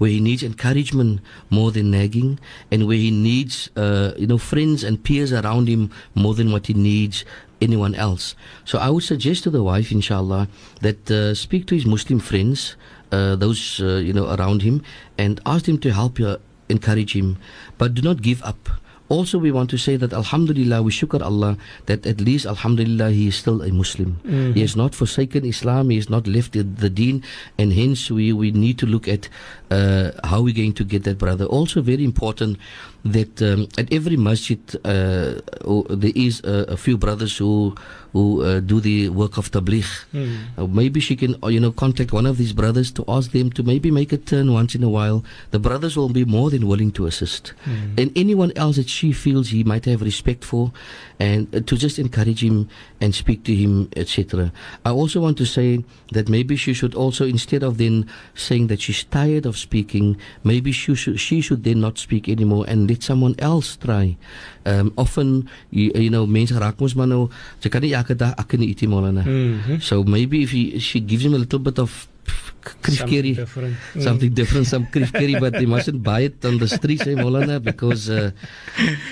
[0.03, 2.37] where he needs encouragement more than nagging,
[2.69, 6.67] and where he needs, uh, you know, friends and peers around him more than what
[6.67, 7.23] he needs
[7.61, 8.35] anyone else.
[8.65, 10.49] So I would suggest to the wife, inshallah,
[10.81, 12.75] that uh, speak to his Muslim friends,
[13.13, 14.83] uh, those, uh, you know, around him,
[15.17, 16.35] and ask them to help you,
[16.67, 17.37] encourage him,
[17.77, 18.82] but do not give up.
[19.13, 23.27] Also, we want to say that Alhamdulillah, we shukr Allah that at least Alhamdulillah he
[23.27, 24.17] is still a Muslim.
[24.57, 27.23] He has not forsaken Islam, he has not left the, the deen,
[27.59, 29.29] and hence we, we need to look at
[29.69, 31.45] uh, how we're going to get that brother.
[31.45, 32.57] Also, very important
[33.05, 35.37] that um, at every masjid uh,
[36.03, 37.75] there is a, a few brothers who
[38.13, 40.05] who uh, do the work of tabligh.
[40.57, 43.49] Uh, maybe she can, uh, you know, contact one of these brothers to ask them
[43.51, 45.25] to maybe make a turn once in a while.
[45.49, 47.53] The brothers will be more than willing to assist,
[47.97, 50.71] and anyone else that she feels he might have respect for,
[51.23, 52.67] and uh, to just encourage him
[52.99, 54.51] and speak to him, etc.
[54.83, 58.81] I also want to say that maybe she should also, instead of then saying that
[58.83, 63.03] she's tired of speaking, maybe she should, she should then not speak anymore and let
[63.03, 64.17] someone else try.
[64.65, 67.29] Um, often, you, you know, mense raak mos maar nou,
[67.63, 69.23] sy kan nie elke dag ek nie ietsie Molana.
[69.23, 69.79] Mhm.
[69.81, 72.07] So maybe if he, she gives him a little bit of
[72.63, 73.75] Something krifkeri, different.
[73.93, 74.01] Mm.
[74.07, 78.09] something different, some krifkeri, but they mustn't buy it on the streets, eh, Molana, because
[78.09, 78.31] uh,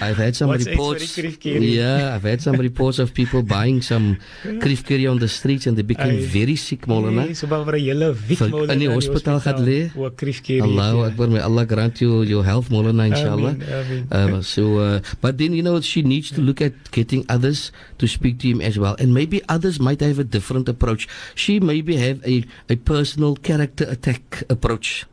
[0.02, 1.18] I've had some What's reports.
[1.44, 5.84] Yeah, I've had some reports of people buying some krifkeri on the streets and they
[5.84, 6.28] became Aye.
[6.28, 7.28] very sick, Molana.
[7.28, 9.92] Nee, so maar hele week Vir- in die hospitaal gaan lê.
[9.96, 10.62] Oor kriefkerie.
[10.62, 13.56] Allah Akbar, may Allah grant you your health, Molana, inshallah.
[13.56, 14.34] Amen, amen.
[14.36, 18.08] Um, so, uh, but then you know she needs to look at getting others to
[18.08, 21.08] speak to him as well, and maybe others might have a different approach.
[21.36, 25.06] She maybe have a a personal character attack approach.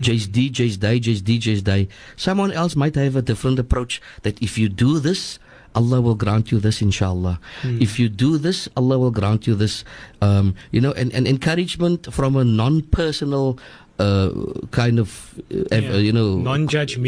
[0.00, 1.86] Jay's D, Jace Die, Jay's D, Jace Die.
[2.16, 5.38] Someone else might have a different approach that if you do this,
[5.74, 7.38] Allah will grant you this, inshallah.
[7.64, 9.84] If you do this, Allah will grant you this.
[10.20, 13.58] Um, you know, and, and encouragement from a non-personal
[13.98, 14.30] uh,
[14.72, 15.92] kind of, uh, Yeah.
[15.94, 16.36] uh, you know,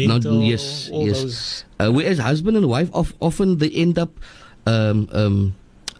[0.07, 1.21] non- yes, all yes.
[1.21, 4.17] Those, uh, whereas husband and wife of, often they end up
[4.65, 5.55] um, um,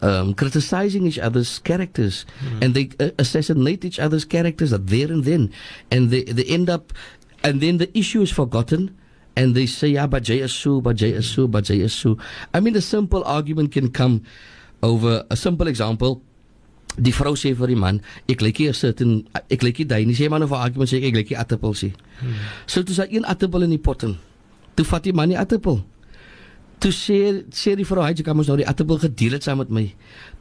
[0.06, 2.26] um, criticizing each other's characters.
[2.62, 5.52] And they uh, assassinate each other's characters there and then.
[5.90, 6.94] And they, they end up
[7.44, 8.96] and then the issue is forgotten.
[9.36, 12.18] And they say yeah but so but so but so
[12.54, 14.24] I mean a simple argument can come
[14.82, 16.22] over a simple example.
[16.96, 18.00] Die vrou sê vir die man
[18.32, 20.16] ek lyk nie 'n certain ek lyk nie daai nie.
[20.16, 21.92] Sê man of 'n argument sê ek lyk nie appel sê.
[22.66, 24.16] So toe sy een in die pot in
[24.76, 25.36] toe vat die man die
[26.80, 29.58] toe sê sê die vrou hy jy kan mos nou die appel gedeel het saam
[29.64, 29.94] met my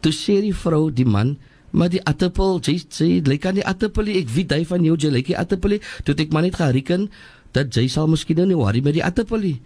[0.02, 1.36] toe sê die vrou die man
[1.72, 5.10] maar die appel jy sê lyk aan die appel ek weet hy van jou jy
[5.10, 7.08] lyk die appel toe het ek maar net gereken
[7.54, 9.60] dat jy sal miskien nou nie worry met die appel nie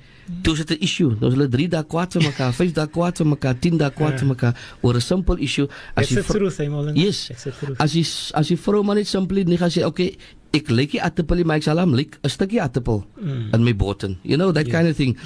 [0.44, 2.86] toe is dit 'n issue nou is hulle 3 dae kwaad vir mekaar 5 dae
[2.86, 4.18] kwaad vir mekaar 10 dae kwaad Ja.
[4.18, 6.96] vir mekaar oor 'n simpel issue the vrou- truth?
[6.96, 7.30] Yes.
[7.78, 8.04] As jy
[8.34, 10.16] as jy vrou maar net simply nie gaan sê okay,
[10.52, 13.54] ek lyk die aardappel, maar ek sal hom lyk 'n stukkie aardappel Mm.
[13.54, 14.18] in my botten.
[14.22, 14.72] You know that Ja.
[14.80, 15.16] kind of thing.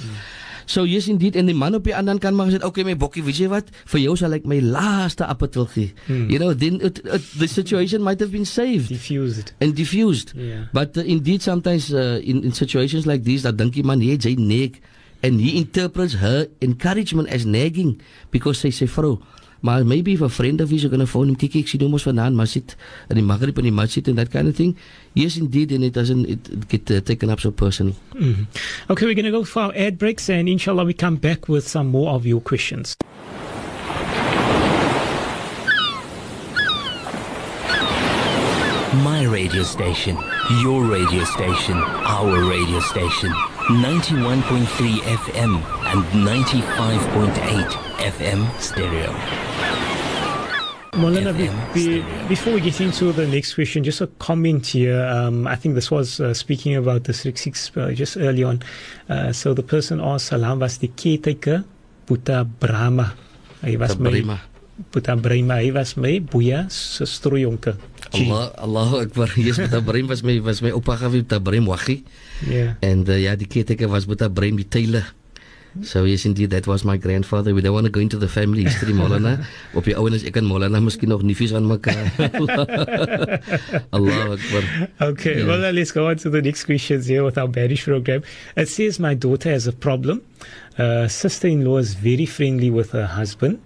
[0.65, 3.23] So yes indeed en die man op die ander kant maar gesê okay my bokkie,
[3.23, 3.69] weet jy wat?
[3.91, 5.93] Vir jou sal ek my laaste appel gee.
[6.07, 6.29] Mm.
[6.31, 9.53] You know then it, it, the situation might have been saved Diffused.
[9.61, 10.33] and diffused.
[10.35, 10.65] Yeah.
[10.73, 14.17] But uh, indeed, sometimes uh, in, in situations like these, dat dink die man, nee,
[14.17, 14.81] jy neek.
[15.23, 19.21] And he interprets her encouragement as nagging because sy sê vrou.
[19.63, 21.79] Maar maybe if a friend of his is going to phone him, kyk ek sien
[21.85, 22.73] hom ons vanaand masjid
[23.09, 24.73] in die maghrib in die masjid and that kind of thing.
[25.15, 27.95] Yes, indeed, and it doesn't it, it get uh, taken up so personal.
[28.13, 28.47] Mhm.
[28.89, 31.65] Okay, we're going to go for our ad breaks and inshallah we come back with
[31.65, 32.97] some more of your questions.
[39.03, 40.17] My radio station,
[40.61, 43.31] your radio station, our radio station.
[43.67, 49.09] 91.3 FM and 95.8 FM stereo.
[50.91, 52.27] Molana, be, FM be, stereo.
[52.27, 55.01] before we get into the next question, just a comment here.
[55.05, 58.61] Um, I think this was uh, speaking about the 66 uh, just early on.
[59.07, 61.63] Uh, so the person asked, Salam was the caretaker,
[62.05, 63.13] Puta Brahma.
[63.61, 64.39] Hy was my
[64.83, 64.91] Tabrima.
[64.91, 65.55] Puta Brahma.
[65.61, 67.75] Hy was my boeie se strooijonker.
[68.13, 68.29] Gee.
[68.29, 69.29] Allah, Allahu Akbar.
[69.37, 72.03] Yes, Tabrim was my was my oupa gewees, Tabrim Waghi.
[72.47, 72.75] Yeah.
[72.81, 75.05] And uh, yeah, the caretaker was Buta Brahim Taylor.
[75.81, 77.49] So yes, indeed, that was my grandfather.
[77.55, 79.41] We don't want to go into the family history, Molana.
[79.73, 82.13] Op die ouenes, ek en Molana, miskien nog niefies aan mekaar.
[83.91, 84.63] Allah Akbar.
[85.01, 85.47] Okay, Yeah.
[85.49, 88.21] well, let's go on to the next questions here with our Banish program.
[88.55, 90.21] It says, My daughter has a problem.
[90.77, 93.57] Uh, sister in law is very friendly with her husband.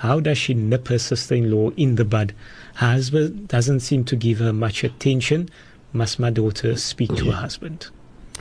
[0.00, 2.34] How does she nip her sister in law in the bud?
[2.76, 5.50] Her husband doesn't seem to give her much attention.
[5.92, 7.88] Must my daughter speak to her husband?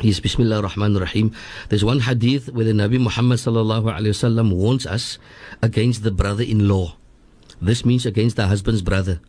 [0.02, 1.36] Yes, Bismillah ar-Rahman ar-Rahim.
[1.68, 5.20] There's one hadith where the Nabi Muhammad sallallahu alayhi wasallam warns us
[5.62, 6.96] against the brother-in-law.
[7.62, 9.20] This means against the husband's brother.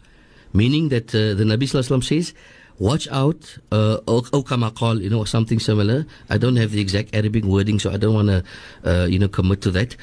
[0.52, 2.34] Meaning that uh, the Nabi sallallahu alayhi says,
[2.78, 6.06] watch out, uh, or, or kama qal, you know, something similar.
[6.28, 8.44] I don't have the exact Arabic wording, so I don't want to,
[8.84, 9.96] uh, you know, commit to that.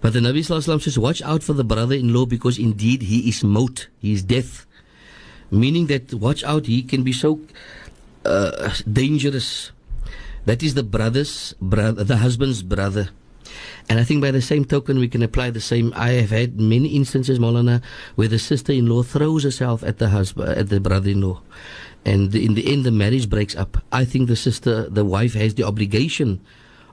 [0.00, 3.88] But the Nabi sallallahu says, watch out for the brother-in-law because indeed he is maut,
[4.00, 4.66] he is death.
[5.50, 7.40] Meaning that, watch out, he can be so
[8.24, 9.72] uh, dangerous.
[10.46, 13.10] That is the brother's brother, the husband's brother.
[13.88, 15.92] And I think by the same token, we can apply the same.
[15.96, 17.82] I have had many instances, Molana,
[18.14, 21.42] where the sister-in-law throws herself at the husband, at the brother-in-law,
[22.04, 23.82] and in the end, the marriage breaks up.
[23.92, 26.40] I think the sister, the wife, has the obligation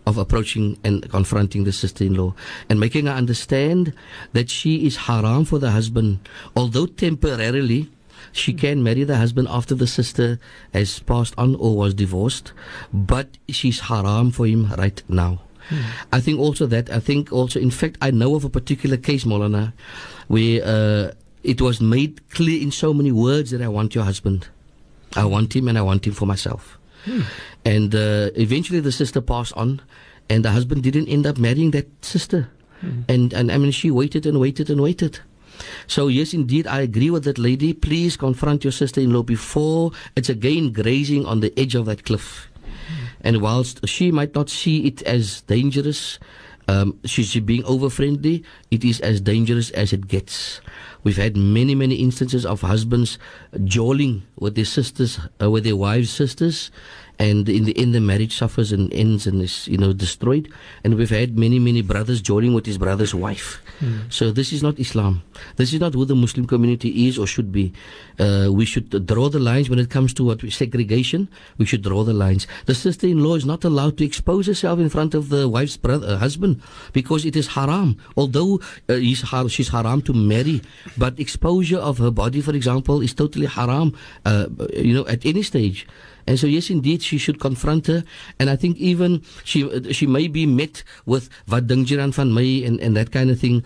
[0.08, 2.34] of approaching and confronting the sister-in-law
[2.70, 3.94] and making her understand
[4.32, 6.18] that she is haram for the husband,
[6.56, 7.92] although temporarily
[8.32, 10.40] she can marry the husband after the sister
[10.74, 12.54] has passed on or was divorced,
[12.94, 15.42] but she's haram for him right now.
[16.14, 19.26] I think also that, I think also, in fact, I know of a particular case,
[19.26, 19.74] Molana,
[20.30, 21.12] where uh,
[21.44, 24.48] it was made clear in so many words that I want your husband.
[25.18, 26.77] I want him and I want him for myself.
[27.66, 29.82] And uh, eventually the sister passed on,
[30.30, 32.50] and the husband didn't end up marrying that sister.
[33.08, 35.20] And, and I mean, she waited and waited and waited.
[35.88, 37.74] So, yes, indeed, I agree with that lady.
[37.74, 42.06] Please confront your sister in law before it's again grazing on the edge of that
[42.06, 42.50] cliff.
[43.22, 46.20] And whilst she might not see it as dangerous,
[46.68, 50.62] um, she's being over friendly, it is as dangerous as it gets.
[51.08, 53.18] We've had many, many instances of husbands
[53.64, 56.70] jawling with their sisters, uh, with their wives' sisters,
[57.20, 60.52] and in the end, the marriage suffers and ends and is, you know, destroyed.
[60.84, 63.62] And we've had many, many brothers joining with his brother's wife.
[64.10, 65.22] So this is not Islam.
[65.56, 67.74] This is not who the Muslim community is or should be.
[68.20, 71.28] Uh, we should draw the lines when it comes to what segregation.
[71.58, 72.48] We should draw the lines.
[72.66, 76.18] The sister-in-law is not allowed to expose herself in front of the wife's brother, uh,
[76.18, 76.62] husband
[76.94, 77.98] because it is haram.
[78.16, 80.62] Although uh, he's har- she's haram to marry,
[80.98, 83.94] but exposure of her body, for example, is totally haram.
[84.26, 85.88] Uh, you know, at any stage.
[86.28, 88.04] And so, yes, indeed, she should confront her.
[88.40, 91.30] And I think even she uh, she may be met with
[91.66, 93.64] dink van my and, and that kind of thing.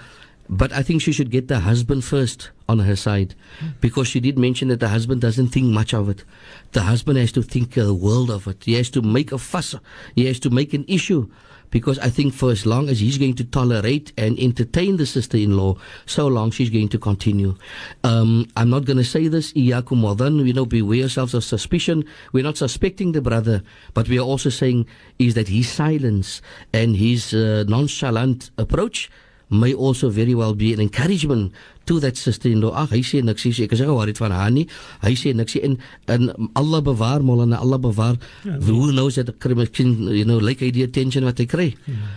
[0.54, 3.36] But I think she should get the husband first on her side
[3.80, 6.26] because she did mention that the husband doesn't think much of it.
[6.74, 8.66] The husband has to think a world of it.
[8.66, 9.76] He has to make a fuss.
[10.14, 11.30] He has to make an issue
[11.70, 15.78] because I think for as long as he's going to tolerate and entertain the sister-in-law,
[16.06, 17.56] so long she's going to continue.
[18.04, 22.04] Um, I'm not going to say this, iyakum wadan, you know, beware yourselves of suspicion.
[22.34, 24.86] We're not suspecting the brother, but we are also saying
[25.18, 26.42] is that his silence
[26.74, 29.10] and his uh, nonchalant approach
[29.52, 31.52] may also very well be an encouragement
[31.86, 32.74] to that sister-in-law.
[32.84, 34.68] Ag, hy sê niks, sê ek is nie worried van haar nie.
[35.02, 35.78] Hy sê niks en
[36.08, 38.18] en Allah bewaar Molana, Allah bewaar.
[38.44, 39.68] Who knows that the criminal
[40.14, 41.70] you know, like hy die attention wat hy kry.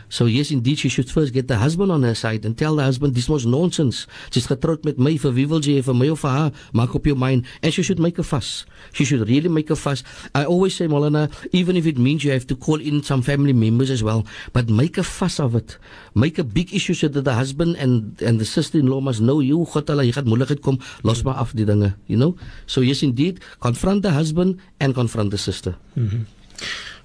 [0.08, 2.84] So yes, indeed she should first get the husband on her side and tell the
[2.84, 4.06] husband this was nonsense.
[4.30, 6.52] She's getroud met my, vir wie wil jy vir my of vir haar?
[6.72, 8.64] Maak op jou mind and she should make a fuss.
[8.92, 10.04] She should really make a fuss.
[10.34, 13.52] I always say Molana, even if it means you have to call in some family
[13.52, 15.78] members as well, but make a fuss of it.
[16.14, 19.53] Make a big issue so that the husband and and the sister-in-law must know you
[19.62, 22.34] God hulle, jy gaan moeilikheid kom, los maar af die dinge, you know?
[22.66, 25.76] So yes indeed, confront the husband and confront the sister.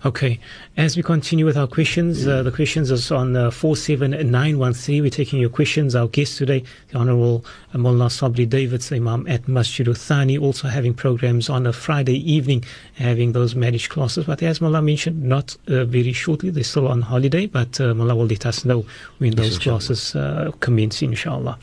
[0.05, 0.39] Okay,
[0.77, 5.03] as we continue with our questions, uh, the questions is on uh, 47913.
[5.03, 5.93] We're taking your questions.
[5.93, 7.43] Our guest today, the Honorable
[7.73, 13.33] Mullah Sabri Davids, Imam at Masjid Thani, also having programs on a Friday evening, having
[13.33, 14.23] those marriage classes.
[14.23, 18.15] But as Mullah mentioned, not uh, very shortly, they're still on holiday, but uh, Mullah
[18.15, 18.85] will let us know
[19.17, 19.79] when those inshallah.
[19.79, 21.59] classes uh, commence, inshallah.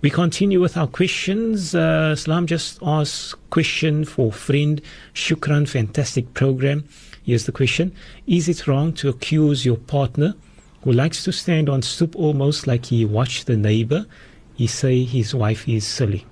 [0.00, 1.74] We continue with our questions.
[1.74, 4.80] Uh, Islam just asked question for friend
[5.12, 6.84] Shukran, fantastic program.
[7.26, 7.92] Here's the question
[8.28, 10.36] Is it wrong to accuse your partner
[10.82, 14.06] who likes to stand on stoop almost like he watched the neighbor?
[14.54, 16.24] He say his wife is silly.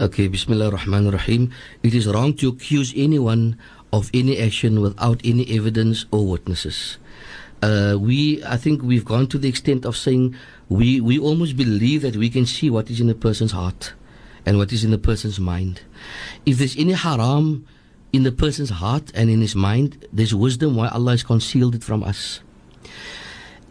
[0.00, 1.52] Okay, Bismillah ar-Rahman ar-Rahim.
[1.82, 3.58] It is wrong to accuse anyone
[3.92, 6.96] of any action without any evidence or witnesses.
[7.60, 10.34] Uh, we, I think we've gone to the extent of saying
[10.70, 13.92] we, we almost believe that we can see what is in a person's heart
[14.46, 15.82] and what is in a person's mind.
[16.46, 17.66] If there's any haram
[18.12, 21.84] in the person's heart and in his mind, there's wisdom why Allah has concealed it
[21.84, 22.40] from us.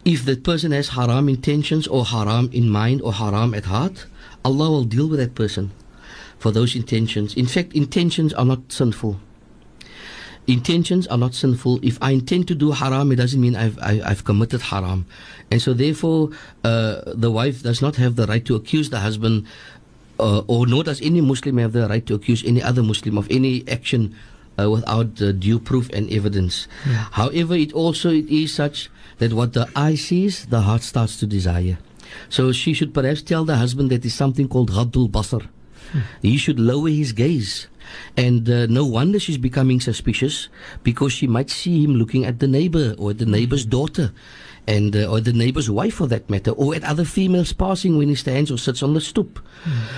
[0.04, 4.06] If that person has haram intentions or haram in mind or haram at heart,
[4.44, 5.72] Allah will deal with that person
[6.38, 7.34] for those intentions.
[7.34, 9.20] In fact, intentions are not sinful.
[10.46, 11.80] Intentions are not sinful.
[11.82, 15.04] If I intend to do haram, it doesn't mean I've, I, I've committed haram.
[15.50, 16.30] And so, therefore,
[16.64, 19.46] uh, the wife does not have the right to accuse the husband,
[20.18, 23.26] uh, or nor does any Muslim have the right to accuse any other Muslim of
[23.30, 24.14] any action
[24.58, 26.66] uh, without uh, due proof and evidence.
[27.12, 31.26] However, it also it is such that what the eye sees, the heart starts to
[31.26, 31.78] desire.
[32.28, 35.46] So she should perhaps tell the husband that is something called Ghaddul Basar.
[36.20, 37.68] He should lower his gaze.
[38.16, 40.48] And uh, no wonder she's becoming suspicious
[40.82, 44.12] because she might see him looking at the neighbor or the neighbor's daughter.
[44.68, 48.08] And, uh, or the neighbor's wife for that matter, or at other females passing when
[48.12, 49.40] he stands or sits on the stoop.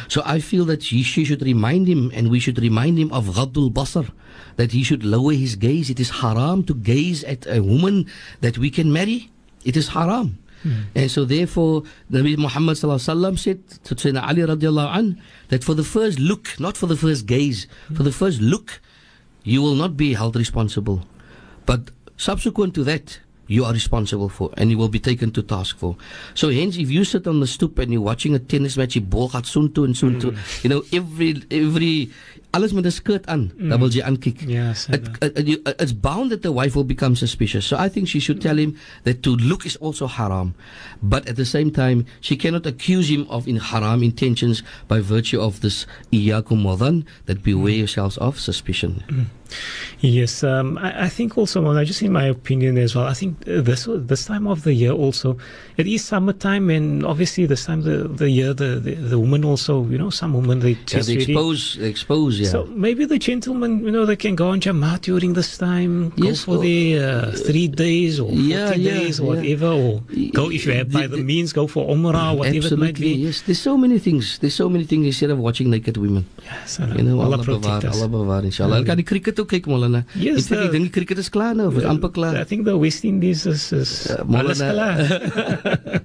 [0.06, 3.24] So I feel that she, she should remind him, and we should remind him of
[3.34, 4.06] Ghaddul Basar,
[4.54, 5.90] that he should lower his gaze.
[5.90, 8.06] It is haram to gaze at a woman
[8.42, 9.18] that we can marry.
[9.64, 10.38] It is haram.
[10.94, 15.06] And so therefore, Nabi Muhammad sallallahu alaihi wasallam said to Sayyidina Ali radiallahu an,
[15.48, 17.66] that for the first look, not for the first gaze,
[17.96, 18.80] for the first look,
[19.42, 21.02] you will not be held responsible.
[21.64, 23.18] But subsequent to that,
[23.50, 25.96] you are responsible for and you will be taken to task for.
[26.38, 29.02] So hence if you sit on the stoop and you're watching a tennis match, die
[29.02, 30.62] bal gaan soontoe en soontoe, Mm.
[30.62, 32.10] you know every every
[32.54, 34.46] alles met 'n skirt aan, dan wil jy aankyk.
[34.74, 37.66] Sê It, it, it, it's bound that the wife will become suspicious.
[37.66, 38.74] So I think she should tell him
[39.04, 40.54] that to look is also haram.
[41.02, 45.40] But at the same time, she cannot accuse him of in haram intentions by virtue
[45.40, 49.02] of this iyakum wadan, that beware yourselves of suspicion.
[50.00, 53.36] Yes, um, I, I think also, well, just in my opinion as well, I think
[53.46, 55.36] uh, this this time of the year also,
[55.76, 59.84] it is summertime, and obviously this time the the year the the, the woman also,
[59.86, 62.48] you know, some women they Yeah, test they really- expose, they expose, yeah.
[62.48, 66.34] So maybe the gentlemen, you know, they can go on Jamaat during this time, go
[66.34, 69.40] for or- their uh, three days or 40 Yeah, yeah, days or yeah.
[69.40, 72.56] whatever, or go if you have by The- the the- means, go for Umrah, whatever
[72.72, 73.28] it might Absolutely, be.
[73.28, 73.42] yes.
[73.44, 74.38] There's so many things.
[74.40, 76.24] There's so many things instead of watching naked women.
[76.44, 77.96] Yes, uh, You know, Allah, Allah protect bewaar, us.
[78.00, 78.76] Allah bewaar, inshallah.
[78.80, 80.04] Hulle kan die cricket kyk, Molana.
[80.14, 82.36] Yes, Ek dink- ek dink die cricket is klaar nou, is amper klaar.
[82.40, 86.00] I think the West Indies is, is Uh, alles Molana- klaar.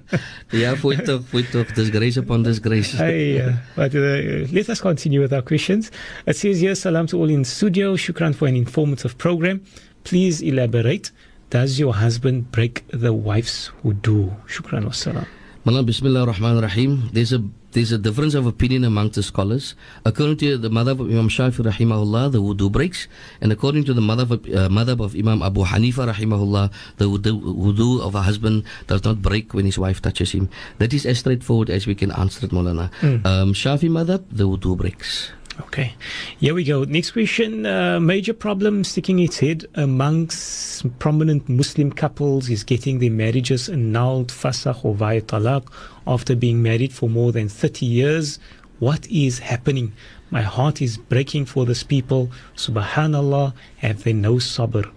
[0.52, 1.66] Ja, fooi tog, fooi tog.
[1.74, 2.92] Disgrace upon disgrace.
[2.96, 5.90] Hey, uh, but uh, let us continue with our questions.
[6.26, 7.96] It says here, salam to all in studio.
[7.96, 9.60] Shukran for an informative program.
[10.04, 11.10] Please elaborate.
[11.50, 14.34] Does your husband break the wife's wudu?
[14.46, 15.26] Shukran wa salam.
[15.64, 17.10] Bismillah ar-Rahman ar-Rahim.
[17.12, 17.42] There's a
[17.76, 19.74] there's a difference of opinion among the scholars.
[20.06, 23.06] According to the madhab of Imam Shafi rahimahullah, the wudu breaks,
[23.42, 27.36] and according to the madhab of, uh, mother of Imam Abu Hanifa rahimahullah, the wudu,
[27.36, 30.48] wudu of a husband does not break when his wife touches him.
[30.78, 32.88] That is as straightforward as we can answer it, Molana.
[33.26, 35.32] Um, Shafi madhab, the wudu breaks.
[35.58, 35.94] Okay,
[36.38, 36.84] here we go.
[36.84, 37.64] Next question.
[37.64, 44.28] Uh, major problem sticking its head amongst prominent Muslim couples is getting their marriages annulled,
[44.28, 45.66] fasakh or via talaq,
[46.06, 48.38] after being married for more than 30 years.
[48.80, 49.94] What is happening?
[50.30, 52.30] My heart is breaking for these people.
[52.54, 54.90] Subhanallah, have they no sabr?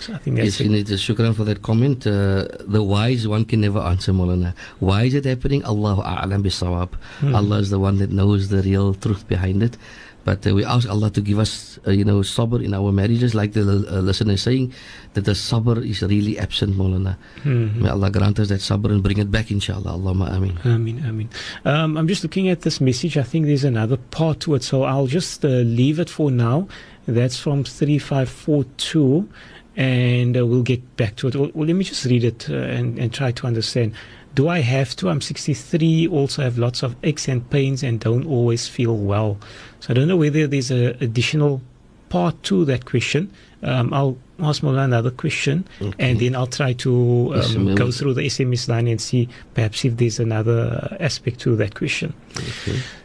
[0.00, 0.98] So I think that's Yes, it.
[1.06, 2.06] Shukran for that comment.
[2.06, 4.54] Uh, the wise one can never answer, Molana.
[4.78, 5.64] Why is it happening?
[5.64, 6.90] Allahu a'lam bisawab.
[7.34, 9.76] Allah is the one that knows the real truth behind it.
[10.24, 13.32] But uh, we ask Allah to give us, uh, you know, sabr in our marriages,
[13.32, 14.72] like the uh, listener is saying,
[15.14, 17.16] that the sabr is really absent, Molana.
[17.44, 19.92] May Allah grant us that sabr and bring it back, inshallah.
[19.92, 20.58] Allahumma ameen.
[20.64, 21.28] Amin, amin.
[21.64, 23.16] Um, I'm just looking at this message.
[23.16, 26.66] I think there's another part to it, so I'll just uh, leave it for now.
[27.06, 29.28] That's from 3542,
[29.76, 31.36] and uh, we'll get back to it.
[31.36, 33.94] Well, let me just read it uh, and, and try to understand.
[34.34, 35.08] Do I have to?
[35.08, 39.38] I'm 63, also have lots of aches and pains, and don't always feel well.
[39.80, 41.62] So I don't know whether there's an additional
[42.08, 43.32] part to that question.
[43.62, 45.64] Um, I'll ask Mola another question,
[45.98, 49.96] and then I'll try to um, go through the SMS line and see perhaps if
[49.96, 52.12] there's another aspect to that question.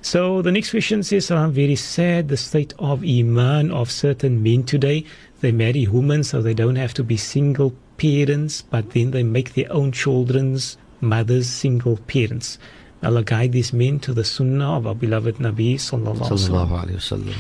[0.02, 4.64] So the next question says, I'm very sad the state of Iman of certain men
[4.64, 5.06] today.
[5.40, 9.54] They marry women so they don't have to be single parents, but then they make
[9.54, 12.58] their own children's mothers single parents.
[13.04, 17.34] Allah guide these men to the sunnah of our beloved Nabi sallallahu alaihi wasallam.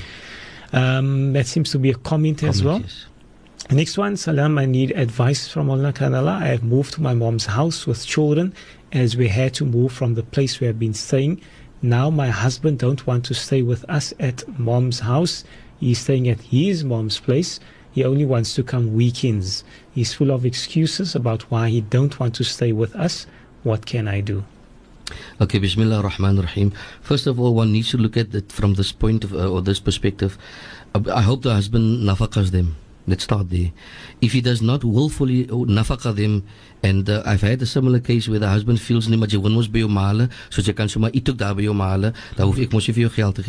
[0.71, 0.99] Sallallahu alayhi wa sallam.
[0.99, 2.81] Um, that seems to be a comment as well.
[2.81, 3.05] Yes.
[3.69, 6.41] Next one, Salam, I need advice from Allah Kanala.
[6.41, 8.53] I have moved to my mom's house with children
[8.91, 11.39] as we had to move from the place we have been staying.
[11.81, 15.45] Now my husband don't want to stay with us at mom's house.
[15.79, 17.61] He's staying at his mom's place.
[17.93, 19.63] He only wants to come weekends.
[19.93, 23.25] He's full of excuses about why he don't want to stay with us.
[23.63, 24.43] What can I do?
[25.39, 26.71] Okay, Bismillah ar-Rahman ar-Rahim.
[27.01, 29.61] First of all, one needs to look at it from this point of, uh, or
[29.61, 30.37] this perspective.
[30.93, 32.75] I hope the husband nafakas them.
[33.07, 33.71] Let's start there.
[34.21, 36.43] If he does not willfully nafaka them,
[36.83, 39.55] and uh, I've had a similar case where the husband feels nie, maar jy woon
[39.57, 39.89] mos by jou
[40.49, 41.73] so jy kan sommer eet ook daar by jou
[42.45, 43.45] hoef ek mos nie vir jou geld te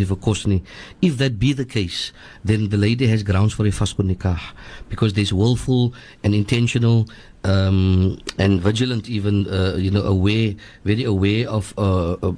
[0.49, 0.63] nie.
[1.03, 2.13] If that be the case,
[2.45, 4.41] then the lady has grounds for a fasqu nikah,
[4.89, 5.93] because there's willful
[6.25, 7.09] and intentional
[7.45, 12.33] um, and vigilant, even uh, you know, aware, very aware of uh, uh,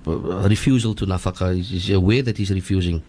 [0.49, 1.55] refusal to nafaka.
[1.55, 3.03] He's he's aware that he's refusing.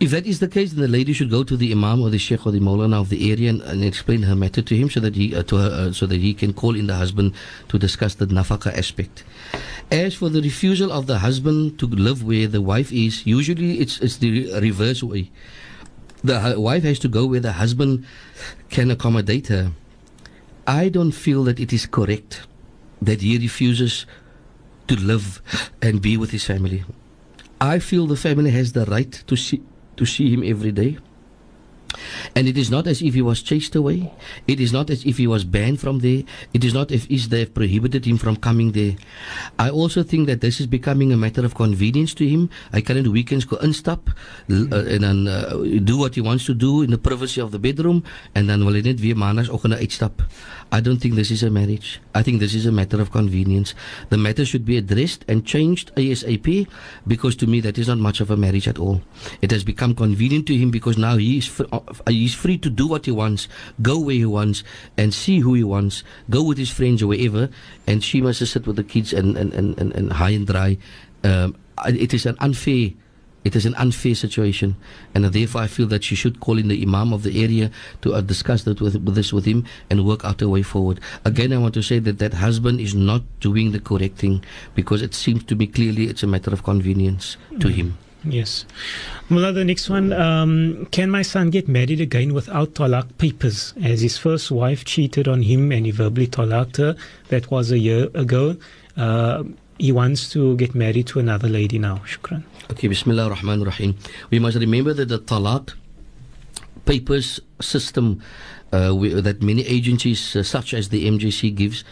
[0.00, 2.18] If that is the case, then the lady should go to the imam or the
[2.18, 5.00] sheikh or the maulana of the area and, and explain her matter to him, so
[5.00, 7.34] that he uh, to her, uh, so that he can call in the husband
[7.68, 9.24] to discuss the nafaka aspect.
[9.90, 13.98] As for the refusal of the husband to live where the wife is, usually it's
[13.98, 15.32] it's the reverse way.
[16.22, 18.06] The wife has to go where the husband
[18.70, 19.72] can accommodate her.
[20.64, 22.46] I don't feel that it is correct
[23.02, 24.06] that he refuses
[24.86, 25.42] to live
[25.82, 26.84] and be with his family.
[27.60, 29.62] I feel the family has the right to see
[29.98, 30.96] to see him every day.
[32.36, 34.12] And it is not as if he was chased away.
[34.46, 36.22] It is not as if he was banned from there.
[36.52, 38.96] It is not as if they have prohibited him from coming there.
[39.58, 42.50] I also think that this is becoming a matter of convenience to him.
[42.72, 44.12] In die weekends go instap
[44.50, 47.58] uh, en dan uh, do what he wants to do in the privacy of the
[47.58, 50.22] bedroom en dan wil hy net weer maandagooggend uitstap.
[50.70, 52.00] I don't think this is a marriage.
[52.14, 53.74] I think this is a matter of convenience.
[54.10, 56.68] The matter should be addressed and changed ASAP
[57.06, 59.00] because to me that is not much of a marriage at all.
[59.40, 62.68] It has become convenient to him because now he is fr- uh, is free to
[62.68, 63.48] do what he wants,
[63.80, 64.62] go where he wants,
[64.96, 67.48] and see who he wants, go with his friends or wherever,
[67.86, 70.76] and she must sit with the kids and and and and, and high and dry.
[71.24, 71.56] Um,
[71.86, 72.90] it is an unfair.
[73.48, 74.76] It is an unfair situation,
[75.14, 77.70] and therefore I feel that she should call in the imam of the area
[78.02, 81.00] to uh, discuss that with, with this with him and work out a way forward.
[81.24, 84.44] Again, I want to say that that husband is not doing the correct thing
[84.74, 87.96] because it seems to me clearly it's a matter of convenience to him.
[88.22, 88.66] Yes.
[89.30, 90.12] Mullah, the next one.
[90.12, 93.72] Um, can my son get married again without talaq papers?
[93.82, 96.96] As his first wife cheated on him and he verbally talaqed her.
[97.28, 98.58] That was a year ago.
[98.94, 99.44] Uh,
[99.78, 102.02] he wants to get married to another lady now.
[102.06, 102.42] Shukran.
[102.70, 103.96] Okay, Bismillah ar-Rahman ar-Rahim.
[104.30, 105.74] We must remember that the talaq
[106.84, 108.22] papers system
[108.72, 111.84] uh, we, that many agencies uh, such as the MJC gives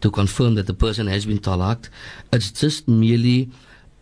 [0.00, 1.88] to confirm that the person has been talaqed,
[2.32, 3.50] it's just merely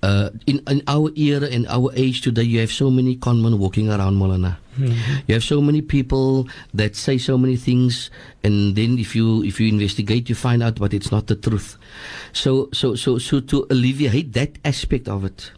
[0.03, 3.91] uh, in, in our era and our age today, you have so many conmen walking
[3.91, 4.57] around Molana.
[5.27, 8.11] You have so many people that say so many things,
[8.43, 11.77] and then if you if you investigate, you find out, but it's not the truth.
[12.33, 15.53] So so so so to alleviate that aspect of it,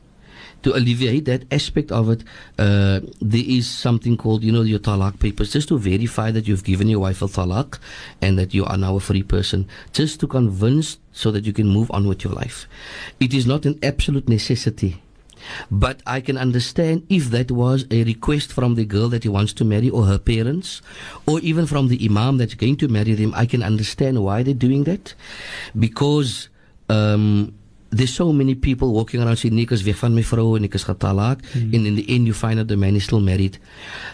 [0.63, 2.25] to alleviate that aspect of it,
[2.59, 6.65] uh, there is something called, you know, your talak papers, just to verify that you've
[6.65, 7.79] given your wife a talak
[8.21, 11.69] and that you are now a free person, just to convince so that you can
[11.69, 12.67] move on with your life.
[13.21, 15.03] It is not an absolute necessity.
[15.71, 19.53] But I can understand if that was a request from the girl that he wants
[19.55, 20.83] to marry or her parents,
[21.27, 23.35] or even from the imam that's going to marry them.
[23.35, 25.15] I can understand why they're doing that.
[25.77, 26.49] Because
[26.89, 27.55] um,
[27.93, 30.79] there's so many people walking around saying, Nick is weg van my vrou en ek
[30.81, 31.45] is getalaak.
[31.55, 31.87] And hmm.
[31.87, 33.59] in the end, you find out the man is still married.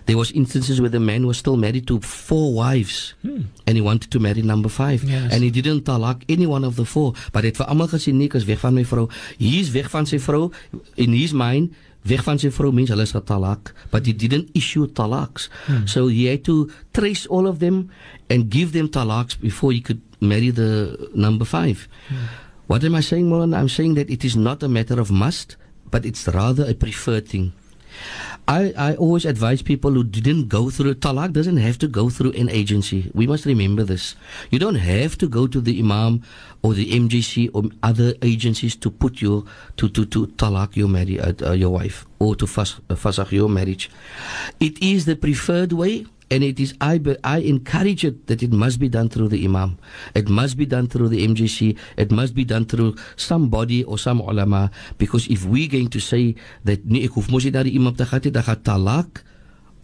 [0.07, 3.15] There was instances where the man was still married to four wives.
[3.23, 3.47] Hmm.
[3.67, 5.05] And he wanted to marry number five.
[5.05, 5.33] Yes.
[5.33, 7.15] And he didn't talak any one of the four.
[7.33, 9.07] But het vir almal gesê, Nick is weg van my vrou.
[9.39, 10.51] He is weg van sy vrou.
[10.99, 11.71] In his mind,
[12.03, 13.73] weg van sy vrou means hulle is getalak.
[13.95, 15.47] But he didn't issue talaks.
[15.71, 15.87] Hmm.
[15.87, 16.67] So he had to
[16.99, 17.93] trace all of them
[18.27, 21.87] and give them talaks before he could marry the number five.
[22.69, 23.55] What am I saying, Molan?
[23.55, 25.57] I'm saying that it is not a matter of must,
[25.91, 27.55] but it's rather a preferred thing.
[28.47, 32.33] I, I always advise people who didn't go through talak doesn't have to go through
[32.33, 33.11] an agency.
[33.15, 34.17] We must remember this.
[34.51, 36.23] You don't have to go to the imam
[36.63, 39.45] or the MJC or other agencies to put your
[39.79, 43.49] to to to talak your marry uh, your wife or to fas, uh, fasakh your
[43.49, 43.91] marriage.
[44.61, 46.05] It is the preferred way.
[46.31, 49.79] And it is I I encourage it that it must be done through the imam.
[50.15, 51.77] It must be done through the MJC.
[51.97, 54.71] It must be done through somebody or some ulama.
[54.99, 56.37] Because if we're going to say
[56.69, 59.25] that nee, ek hoef mos nie na die imam te gaan nie, dan gaan talak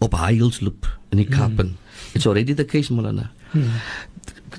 [0.05, 1.77] op heilsloop in die kappen.
[2.13, 3.31] It's already the case, Molana.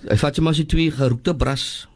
[0.06, 1.86] Hy vat jy maar sy twee geroekte bras.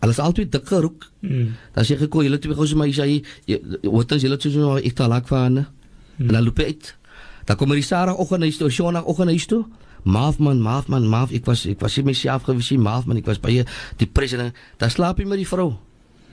[0.00, 1.06] Hulle is albei dik geroek.
[1.24, 1.54] Mm.
[1.76, 4.52] Dan sê ek kom julle twee gou so maar jy sê wat dan julle so
[4.58, 5.62] nou ek talak van.
[6.18, 6.92] En dan loop hy uit.
[7.44, 9.64] Dan kom die Sarah oggend huis toe, Shona oggend huis toe.
[10.04, 11.32] Maaf man, maaf man, maaf.
[11.32, 13.20] Ek was ek was nie myself gewees nie, maaf man.
[13.20, 13.62] Ek was by
[14.00, 14.56] die president.
[14.80, 15.74] Dan slaap hy met die vrou.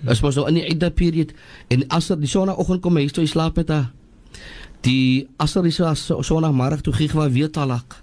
[0.02, 1.34] Dis mos nou in die Eid period
[1.70, 3.92] en as er die Shona oggend kom huis toe, hy slaap met haar.
[4.88, 8.00] Die as er is so Shona middag toe gee hy weer talak.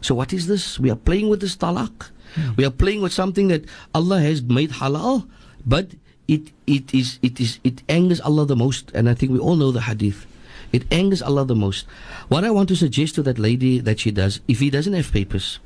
[0.00, 0.78] So what is this?
[0.78, 2.10] We are playing with this talak.
[2.56, 5.26] We are playing with something that Allah has made halal,
[5.66, 5.92] but
[6.28, 9.56] it it is it is it angers Allah the most, and I think we all
[9.56, 10.26] know the hadith.
[10.72, 11.86] It angers Allah the most.
[12.28, 15.12] What I want to suggest to that lady that she does, if he doesn't have
[15.12, 15.60] papers,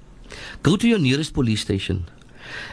[0.63, 2.07] go to your nearest police station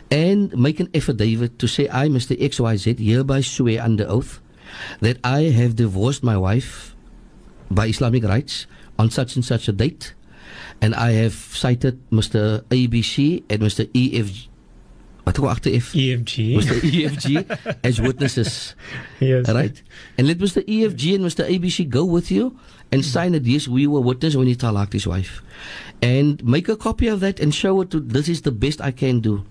[0.10, 2.38] and make an affidavit to say, I, Mr.
[2.38, 4.42] XYZ, hereby swear under oath
[5.02, 6.96] that I have divorced my wife
[7.70, 8.66] by Islamic rights
[8.98, 10.14] on such and such a date,
[10.82, 12.62] and I have cited Mr.
[12.70, 13.86] ABC and Mr.
[13.94, 14.53] EFG.
[15.24, 15.94] Wat kom agter F?
[15.96, 16.56] EFG.
[16.60, 16.84] Was Mr.
[16.84, 17.28] EFG
[17.84, 18.76] as witnesses.
[19.20, 19.48] yes.
[19.48, 19.82] Right?
[20.18, 20.60] And let Mr.
[20.68, 21.48] EFG and Mr.
[21.48, 22.60] ABC go with you
[22.92, 25.42] and sign that yes, we were witness when he talaked his wife.
[26.04, 28.92] And make a copy of that and show it to this is the best I
[28.92, 29.46] can do.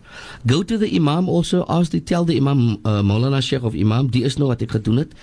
[0.46, 4.08] Go to the Imam also, ask the tell the Imam uh, Maulana Sheikh of Imam,
[4.08, 5.16] die is nou wat ek gedoen het.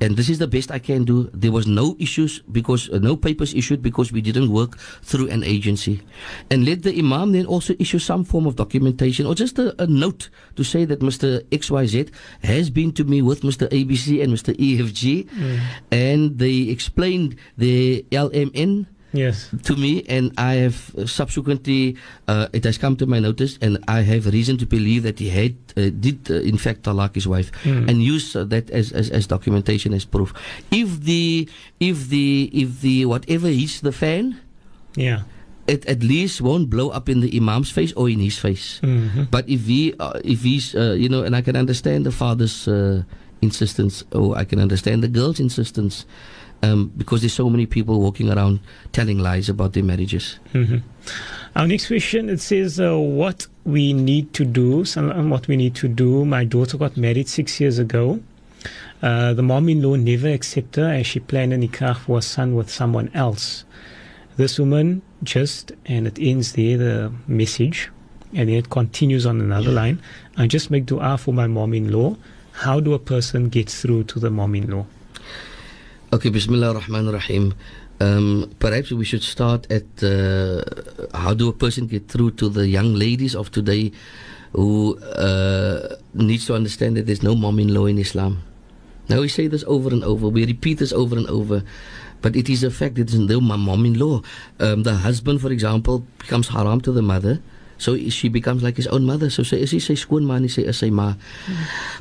[0.00, 1.28] And this is the best I can do.
[1.36, 5.44] There was no issues because uh, no papers issued because we didn't work through an
[5.44, 6.00] agency.
[6.48, 9.86] And let the Imam then also issue some form of documentation or just a, a
[9.86, 11.44] note to say that Mr.
[11.52, 12.08] XYZ
[12.42, 13.68] has been to me with Mr.
[13.68, 14.56] ABC and Mr.
[14.56, 15.28] EFG
[15.92, 19.50] and they explained the LMN Yes.
[19.64, 21.96] to me, and I have subsequently
[22.28, 25.28] uh, it has come to my notice, and I have reason to believe that he
[25.30, 29.10] had uh, did uh, in fact talak his wife, and use uh, that as, as
[29.10, 30.30] as documentation as proof.
[30.70, 31.48] If the
[31.82, 34.38] if the if the whatever hits the fan,
[34.94, 35.22] Yeah.
[35.66, 38.78] it at least won't blow up in the imam's face or in his face.
[38.82, 39.30] Mm-hmm.
[39.30, 42.66] But if he, uh, if he's, uh, you know, and I can understand the father's
[42.66, 43.02] uh,
[43.38, 46.06] insistence, or I can understand the girl's insistence,
[46.62, 48.60] um, because there's so many people walking around
[48.92, 50.38] telling lies about their marriages.
[50.52, 50.78] hmm
[51.56, 54.84] Our next question it says uh, what we need to do.
[54.96, 56.24] Um, what we need to do.
[56.24, 58.20] My daughter got married six years ago.
[59.02, 62.70] Uh, the mom-in-law never accepted her as she planned a nikah for a son with
[62.70, 63.64] someone else.
[64.36, 67.90] This woman just and it ends there the message,
[68.34, 70.00] and then it continues on another line.
[70.36, 72.16] I just make dua for my mom-in-law.
[72.52, 74.84] How do a person get through to the mom-in-law?
[76.12, 77.54] Okay, Bismillah ar-Rahman ar-Rahim.
[78.00, 80.58] Um, perhaps we should start at uh,
[81.14, 83.92] how do a person get through to the young ladies of today
[84.50, 88.42] who uh, needs to understand that there's no mom-in-law in Islam.
[89.08, 91.62] Now we say this over and over, we repeat this over and over,
[92.22, 92.98] but it is a fact.
[92.98, 94.22] It is no ma- mom-in-law.
[94.58, 97.38] Um, the husband, for example, becomes haram to the mother.
[97.78, 99.30] So she becomes like his own mother.
[99.30, 101.14] So say, is he say and he say, is sy ma.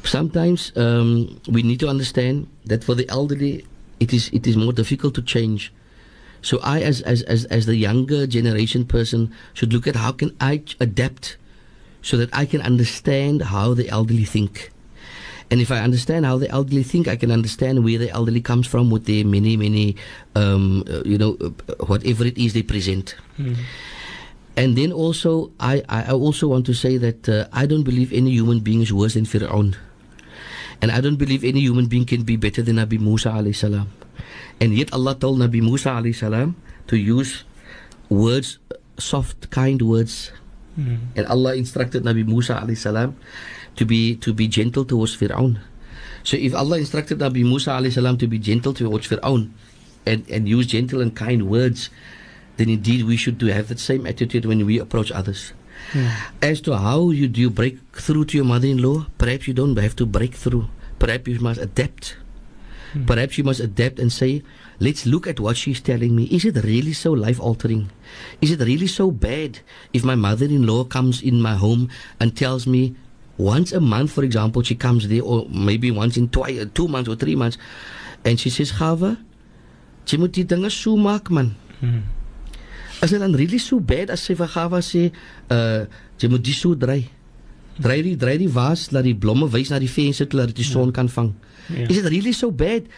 [0.04, 3.66] Sometimes um, we need to understand that for the elderly,
[4.00, 5.74] it is it is more difficult to change.
[6.42, 10.36] So I, as as as as the younger generation person, should look at how can
[10.40, 11.38] I adapt,
[12.02, 14.72] so that I can understand how the elderly think.
[15.52, 18.68] And if I understand how the elderly think, I can understand where the elderly comes
[18.68, 19.98] from with their many, many,
[20.38, 21.50] um, uh, you know, uh,
[21.90, 23.16] whatever it is they present.
[24.56, 28.14] And then also, I, I I also want to say that uh, I don't believe
[28.14, 29.76] any human being is worse than Fir'aun.
[30.82, 33.92] And I don't believe any human being can be better than Nabi Musa alayhi salam.
[34.60, 36.56] And yet Allah told Nabi Musa alayhi salam
[36.88, 37.44] to use
[38.08, 38.60] words,
[38.98, 40.32] soft, kind words.
[40.76, 41.12] Hmm.
[41.16, 43.20] And Allah instructed Nabi Musa alayhi salam
[43.76, 45.60] to be to be gentle towards Fir'aun.
[46.24, 49.52] So if Allah instructed Nabi Musa alayhi salam to be gentle towards Fir'aun
[50.06, 51.90] and, and use gentle and kind words,
[52.56, 55.54] then indeed we should do have that same attitude when we approach others.
[56.42, 59.96] As to how you do you break through to your mother-in-law, perhaps you don't have
[59.98, 60.68] to break through.
[61.00, 62.18] Perhaps you must adapt.
[63.06, 64.42] Perhaps you must adapt and say,
[64.80, 66.24] let's look at what she's telling me.
[66.26, 67.90] Is it really so life altering?
[68.42, 69.60] Is it really so bad
[69.94, 72.96] if my mother in law comes in my home and tells me
[73.38, 76.88] once a month, for example, she comes there, or maybe once in twi- uh, two
[76.88, 77.58] months or three months,
[78.26, 79.18] and she says, Gava,
[80.06, 81.56] jy moet die dinge so maak man.
[83.00, 85.10] Is dit dan really so bad as sy vir Gava sê,
[85.54, 85.86] uh
[86.20, 87.06] jy moet die so dry.
[87.80, 90.92] Dry die dry die was laat die blomme wys na die venster dat die son
[90.92, 91.32] kan vang.
[91.72, 91.88] Ja.
[91.88, 92.90] Is it really so bad?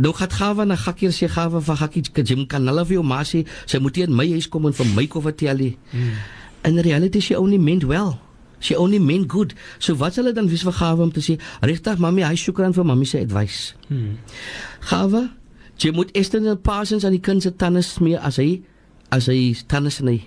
[0.00, 3.20] Nou gaan Gava na Gakkie sê Gava van Gakkie jy kan hulle vir jou ma
[3.20, 5.76] sê sy moet hier in my huis kom en vir my kom vertel nie.
[6.64, 8.16] In reality she only meant well.
[8.60, 9.52] She only meant good.
[9.78, 12.72] So wat sal dit dan wees vir Gava om te sê, "Regtig mami, hy shukran
[12.72, 13.74] vir mami se advice."
[14.80, 15.30] Gava,
[15.76, 18.62] jy moet Esther en Parsons aan die kind se tande smeer as hy
[19.14, 20.20] as hy tande sny.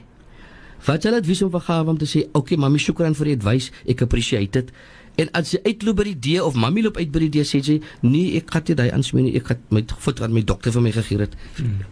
[0.85, 3.25] Wat sal dit wees om vir Gava om te sê, "Oké okay, mami, shukran vir
[3.25, 3.71] die advice.
[3.87, 4.71] Ek appreciate dit."
[5.17, 7.63] En as sy uitloop by die deur of mami loop uit by die deur sê
[7.63, 9.35] sy, "Nee, ek gaan dit hy aansmeer nie.
[9.35, 11.35] Ek gaan my voet aan my dokter vir my gegee het."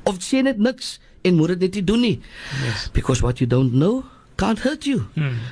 [0.06, 2.20] Of sê net niks en moet dit net nie doen nie.
[2.66, 2.90] Yes.
[2.94, 4.04] Because what you don't know
[4.40, 5.04] can't hurt you.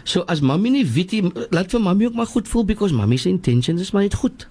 [0.04, 3.18] So as mommy nie weet nie, laat vir mommy ook maar goed voel because mommy
[3.20, 4.48] se intentions is maar net goed.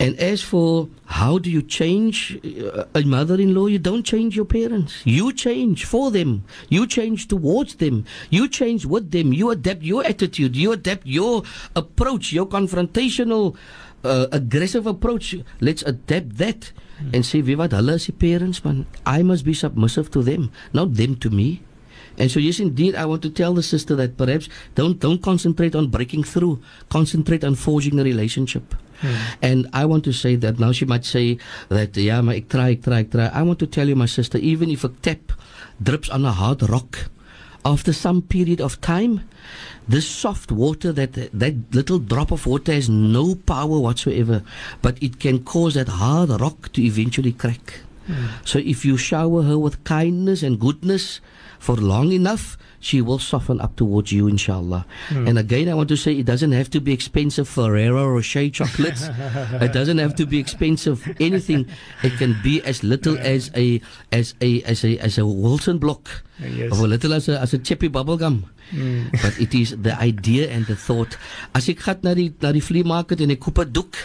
[0.00, 5.00] And as for how do you change uh, a mother-in-law, you don't change your parents.
[5.04, 6.44] You change for them.
[6.68, 8.04] You change towards them.
[8.30, 9.32] You change with them.
[9.32, 10.56] You adapt your attitude.
[10.56, 11.42] You adapt your
[11.74, 13.54] approach, your confrontational
[14.04, 15.36] uh, aggressive approach.
[15.60, 16.72] Let's adapt that
[17.12, 18.86] and say, "Wie wat hulle is die parents man.
[19.04, 21.60] I must be submissive to them, not them to me."
[22.18, 25.74] And so yes indeed I want to tell the sister that perhaps don't don't concentrate
[25.74, 26.60] on breaking through.
[26.88, 28.74] Concentrate on forging a relationship.
[29.00, 29.14] Hmm.
[29.42, 31.38] And I want to say that now she might say
[31.68, 33.26] that yeah, ek try, ek try, ek try.
[33.26, 35.32] I want to tell you my sister, even if a tap
[35.82, 37.10] drips on a hard rock,
[37.64, 39.22] after some period of time,
[39.88, 44.42] this soft water that that little drop of water has no power whatsoever,
[44.82, 47.80] but it can cause that hard rock to eventually crack.
[48.44, 51.20] So if you shower her with kindness and goodness
[51.58, 54.84] for long enough, she will soften up towards you, inshallah.
[55.08, 55.26] Hmm.
[55.26, 59.08] And again, I want to say it doesn't have to be expensive Ferrero Rocher chocolates.
[59.64, 61.64] it doesn't have to be expensive anything.
[62.02, 63.80] It can be as little as a
[64.12, 66.10] as a as a as a Wilson block,
[66.44, 66.76] Yes.
[66.76, 68.44] or little as a as a Chappies bubble gum.
[68.68, 69.08] Hmm.
[69.24, 71.16] But it is the idea and the thought.
[71.56, 73.96] As ek gaan na die na die flea market en ek koop 'n doek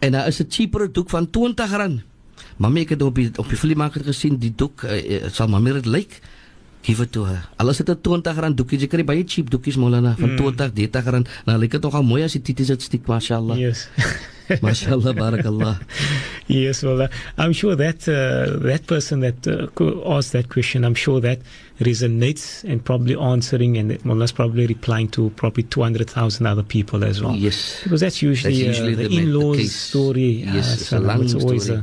[0.00, 2.13] en daar is 'n cheaper doek van R20.
[2.56, 5.86] Mami ek het op die op die vliegmarkt gesien die doek uh, sal mami dit
[5.86, 6.20] lyk.
[6.84, 7.48] Give it to her.
[7.56, 8.78] Alles het 'n 20 rand doekie.
[8.78, 10.36] Jy kry baie cheap doekies Molana van mm.
[10.36, 11.28] 20, 30 rand.
[11.46, 13.56] Nou lyk dit nogal mooi as die tities dit stiek, mashallah.
[13.56, 13.88] Yes.
[14.60, 15.80] mashallah, barakallah.
[16.46, 20.94] yes, well, uh, I'm sure that uh, that person that uh, asked that question, I'm
[20.94, 21.38] sure that
[21.80, 27.34] resonates and probably answering, and Mullah's probably replying to probably 200,000 other people as well.
[27.34, 27.80] Yes.
[27.82, 30.44] Because that's usually, That's usually uh, the, the in-laws story.
[30.44, 31.82] Yes, uh, it's a long it's always story.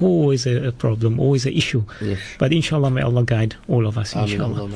[0.00, 1.84] Always a, problem, always an issue.
[2.00, 2.18] Yes.
[2.38, 4.70] But inshallah, may Allah guide all of us, inshallah.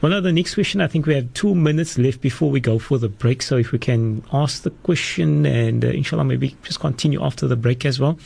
[0.00, 2.78] Well, now the next question, I think we have two minutes left before we go
[2.78, 3.42] for the break.
[3.42, 7.56] So if we can ask the question and uh, inshallah, maybe just continue after the
[7.56, 8.18] break as well.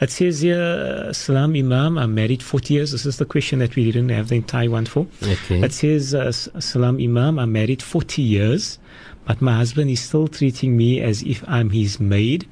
[0.00, 2.92] It says here, Salam Imam, I'm married 40 years.
[2.92, 5.06] This is the question that we didn't have the entire one for.
[5.22, 5.62] Okay.
[5.62, 8.78] It says, uh, Salam Imam, I'm married 40 years,
[9.26, 12.46] but my husband is still treating me as if I'm his maid.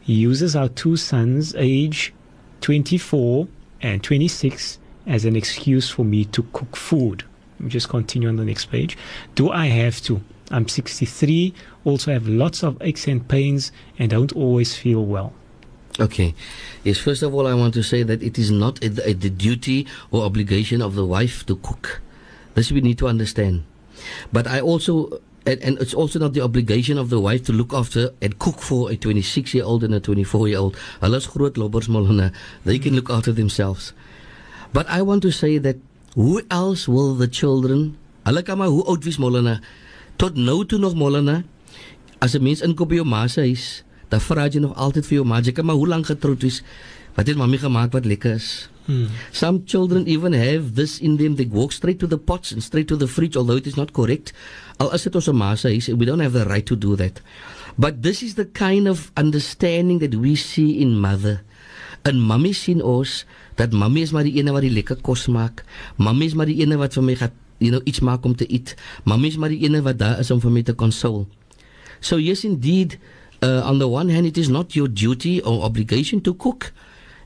[0.00, 2.12] He uses our two sons, age
[2.62, 3.46] 24
[3.82, 7.24] and 26, as an excuse for me to cook food.
[7.58, 8.96] Let me just continue on the next page.
[9.34, 10.22] Do I have to?
[10.50, 11.54] I'm 63,
[11.84, 15.32] also have lots of aches and pains, and don't always feel well.
[16.00, 16.34] Okay.
[16.84, 19.30] Yes, first of all, I want to say that it is not a, a, the
[19.30, 22.00] duty or obligation of the wife to cook.
[22.54, 23.64] This we need to understand.
[24.32, 27.72] But I also, and, and it's also not the obligation of the wife to look
[27.72, 30.76] after and cook for a 26 year old and a 24 year old.
[31.00, 32.32] Hulle is groot lobbers, Molana.
[32.64, 33.92] They can look after themselves.
[34.72, 35.76] But I want to say that
[36.14, 39.60] who else will the children, hulle kan maar hoe oud wees, Molana,
[40.16, 41.42] tot nou toe nog, Molana,
[42.20, 45.16] as 'n mens inkoop by jou ma se huis, dan vra jy nog altyd vir
[45.16, 46.62] jou ma, jy kan maar hoe lank getroud wees,
[47.14, 48.68] wat het mami gemaak wat lekker is.
[49.30, 51.36] Some children even have this in them.
[51.36, 53.92] They walk straight to the pots and straight to the fridge, although it is not
[53.92, 54.32] correct.
[54.82, 57.22] Al is dit ons ma se huis, we don't have the right to do that.
[57.78, 61.40] But this is the kind of understanding that we see in mother.
[62.02, 63.22] En mami sien ons
[63.56, 65.62] dat mami is maar die ene wat die lekker kos maak.
[65.96, 67.32] Mami is maar die ene wat vir my gaan,
[67.62, 68.74] you know, iets maak om te eet.
[69.06, 71.28] Mami is maar die ene wat daar is om vir my te console.
[72.02, 72.98] So yes, indeed,
[73.44, 76.72] uh, on the one hand, it is not your duty or obligation to cook,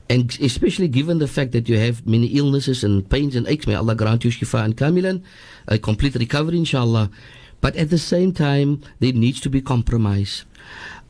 [0.09, 3.67] and especially given the fact that you have many illnesses and pains and aches.
[3.67, 5.23] May Allah grant you shifa and kamilan,
[5.67, 7.09] a complete recovery, inshallah.
[7.59, 10.45] But at the same time, there needs to be compromise.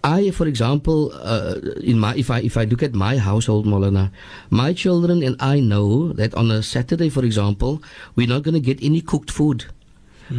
[0.04, 4.12] I, for example, uh, in my if I if I look at my household, Molana,
[4.50, 7.82] my children and I know that on a Saturday, for example,
[8.16, 9.66] we're not going to get any cooked food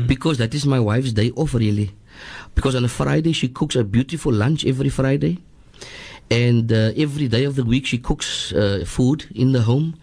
[0.06, 1.90] because that is my wife's day off, really.
[2.54, 5.38] Because on a Friday she cooks a beautiful lunch every Friday,
[6.30, 9.94] and uh, every day of the week she cooks uh, food in the home,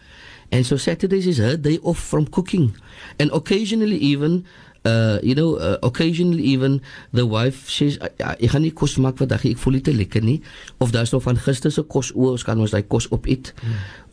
[0.51, 2.76] and so Saturdays is her day off from cooking,
[3.19, 4.45] and occasionally even.
[4.86, 6.80] Uh, you know, uh, occasionally even
[7.11, 10.21] the wife says, "Ah, ah, ek gaan nie kos maak vandag ek voel te lekker
[10.21, 10.43] nie.
[10.78, 13.49] Of daar's nog van gister se kos oor, ons kan ons daai kos opeet.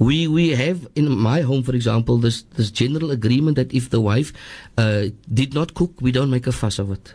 [0.01, 4.01] We we have in my home for example this this general agreement that if the
[4.01, 4.33] wife
[4.81, 7.13] uh, did not cook, we don't make a fuss of it.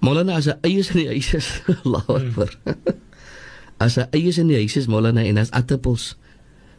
[0.00, 2.48] Molana as 'n eiers in die huis is, later.
[3.80, 6.16] As 'n eiers in die huis is Molana en as aardappels,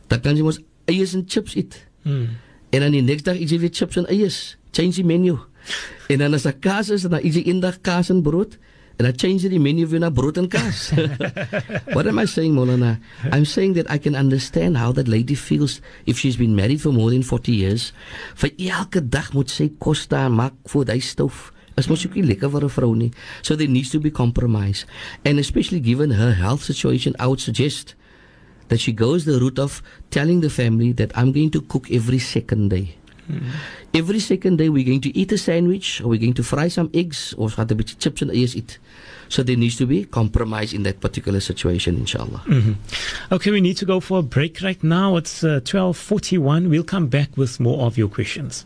[0.08, 1.86] dan kan jy mos eiers en chips eet.
[2.04, 2.28] Mm.
[2.70, 4.58] En dan die next dag eet jy weer chips en eiers.
[4.72, 5.38] Change die menu.
[6.08, 8.58] En dan as daar kaas is, dan eet jy eendag kaas en brood.
[9.02, 10.92] En dan change jy die menu weer na brood en kaas.
[11.96, 13.00] What am I saying, Molana?
[13.32, 16.94] I'm saying that I can understand how that lady feels if she's been married for
[16.94, 17.94] more than 40 years.
[18.36, 21.50] Vir elke dag moet sy kos daar maak voor die stoof.
[21.82, 23.12] Is mos ook nie lekker vir 'n vrou nie.
[23.42, 24.86] So there needs to be compromise.
[25.26, 27.96] And especially given her health situation, I would suggest
[28.70, 32.20] that she goes the route of telling the family that I'm going to cook every
[32.20, 32.96] second day.
[33.94, 36.90] Every second day we're going to eat a sandwich or we're going to fry some
[36.94, 38.80] eggs or ons gaan 'n bietjie chips en eiers eet.
[39.30, 42.44] So there needs to be compromise in that particular situation inshallah.
[43.32, 45.16] Okay, we need to go for a break right now.
[45.18, 46.68] It's uh, 12:41.
[46.68, 48.66] We'll come back with more of your questions.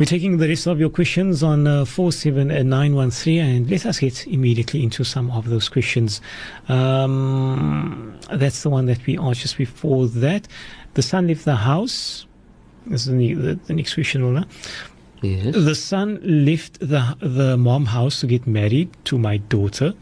[0.00, 4.82] We're taking the rest of your questions on uh, 47913 and let us get immediately
[4.82, 6.22] into some of those questions.
[6.70, 10.48] Um, that's the one that we asked just before that.
[10.94, 12.24] The son left the house.
[12.86, 14.46] This is the, the, the next question, Ola.
[15.20, 15.54] Yes.
[15.54, 19.92] The son left the the mom house to get married to my daughter,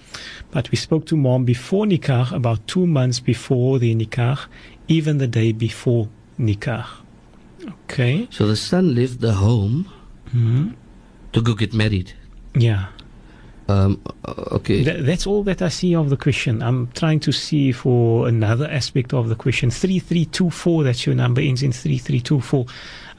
[0.53, 4.39] but we spoke to mom before nikah, about two months before the nikah,
[4.87, 6.87] even the day before nikah.
[7.85, 8.29] Okay.
[8.31, 9.89] So the son left the home
[10.35, 10.75] Mhm.
[11.33, 12.13] to go get married.
[12.55, 12.87] Yeah.
[13.69, 14.83] Um, uh, okay.
[14.83, 16.63] Th- that's all that I see of the question.
[16.63, 19.71] I'm trying to see for another aspect of the question.
[19.71, 22.65] 3324, that's your number, ends in 3324.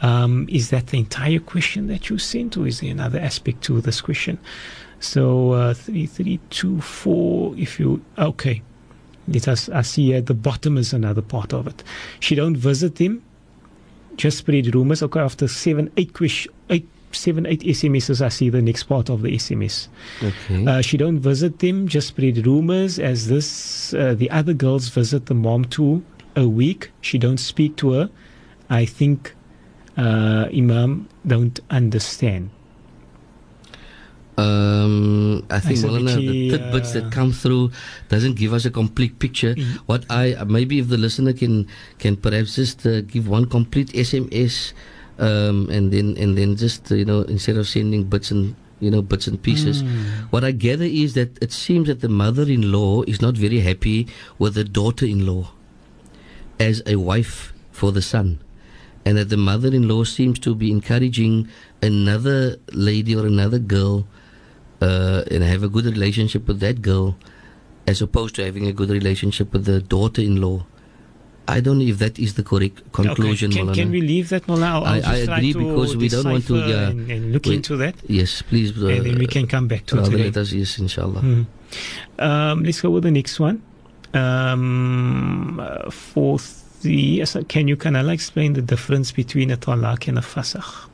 [0.02, 3.80] Um, is that the entire question that you sent, or is there another aspect to
[3.82, 4.40] this question?
[5.00, 8.02] So, uh, 3324, if you.
[8.18, 8.62] Okay.
[9.28, 11.84] Let us, I see at the bottom is another part of it.
[12.20, 13.22] She don't visit him,
[14.20, 15.02] just spread rumors.
[15.02, 19.22] Okay, after seven, eight, question, eight, seven, eight SMSs, I see the next part of
[19.22, 19.88] the SMS.
[20.22, 20.66] okay.
[20.66, 23.00] Uh, she don't visit them, just spread rumors.
[23.00, 26.04] As this, uh, the other girls visit the mom too
[26.36, 26.92] a week.
[27.02, 28.10] She don't speak to her.
[28.70, 29.34] I think
[29.98, 32.52] uh, Imam don't understand.
[34.40, 37.72] Um, I think It's a the tidbits uh, that come through
[38.08, 39.56] doesn't give us a complete picture.
[39.56, 39.84] Mm.
[39.86, 41.68] What I maybe if the listener can
[42.00, 44.72] can perhaps just uh, give one complete SMS,
[45.20, 49.02] um, and then and then just you know instead of sending bits and you know
[49.02, 49.84] bits and pieces.
[49.84, 50.32] Mm.
[50.32, 54.08] What I gather is that it seems that the mother-in-law is not very happy
[54.40, 55.52] with the daughter-in-law
[56.60, 58.40] as a wife for the son.
[59.06, 61.48] And that the mother-in-law seems to be encouraging
[61.82, 64.06] another lady or another girl
[64.82, 67.16] uh, and have a good relationship with that girl
[67.88, 70.66] as opposed to having a good relationship with the daughter-in-law.
[71.48, 73.66] I don't know if that is the correct conclusion, okay.
[73.66, 74.68] can, can we leave that, Mola?
[74.68, 77.34] I'll, I'll I- just I agree to because we don't want to, yeah, and, and
[77.34, 78.72] look we- into that, Yes, please.
[78.78, 81.22] Uh, and then we can come back to it rather let us, yes, inshallah.
[81.22, 81.44] Hmm.
[82.20, 83.64] Um, let's go with the next one.
[84.14, 90.08] Um, uh, fourth, yes, uh, can you can I explain the difference between a talaq
[90.08, 90.88] and a fasakh?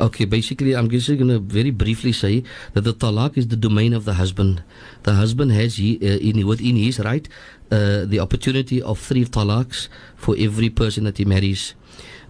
[0.00, 2.44] Okay, basically, I'm just going to very briefly say
[2.74, 4.62] that the talaq is the domain of the husband.
[5.02, 7.28] The husband has he, uh, in within his right
[7.70, 11.74] uh, the opportunity of three talaqs for every person that he marries.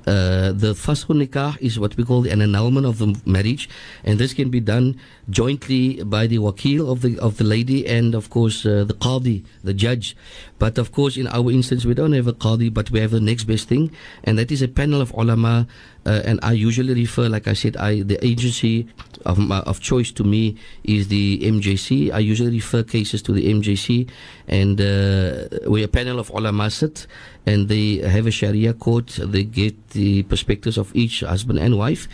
[0.06, 3.68] Uh, the faskhun nikah is what we call an annulment of the marriage,
[4.02, 4.98] and this can be done
[5.30, 9.44] jointly by the wakil of the of the lady and of course uh, the qadi,
[9.62, 10.16] the judge.
[10.58, 13.20] But of course, in our instance, we don't have a qadi, but we have the
[13.20, 13.92] next best thing,
[14.24, 15.68] and that is a panel of ulama.
[16.04, 18.88] Uh, and I usually refer, like I said, I the agency
[19.24, 22.12] of my, of choice to me is the MJC.
[22.12, 24.10] I usually refer cases to the MJC,
[24.48, 27.06] and uh, we a panel of ulama sit,
[27.46, 29.18] and they have a Sharia court.
[29.22, 32.08] They get the perspectives of each husband and wife,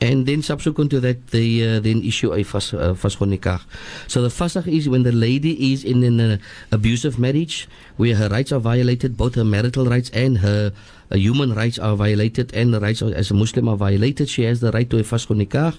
[0.00, 3.60] and then subsequent to that, they uh, then issue a fas uh, nikah.
[4.08, 6.38] So the fasakh is when the lady is in an uh,
[6.72, 10.72] abusive marriage, where her rights are violated, both her marital rights and her
[11.10, 14.28] uh, human rights are violated, and the rights as a Muslim are violated.
[14.28, 15.78] She has the right to a faskhun nikah,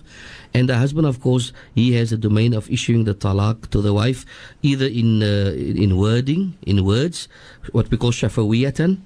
[0.53, 3.93] and the husband, of course, he has a domain of issuing the talaq to the
[3.93, 4.25] wife,
[4.61, 7.27] either in uh, in wording, in words,
[7.71, 8.97] what we call shafawiyatan,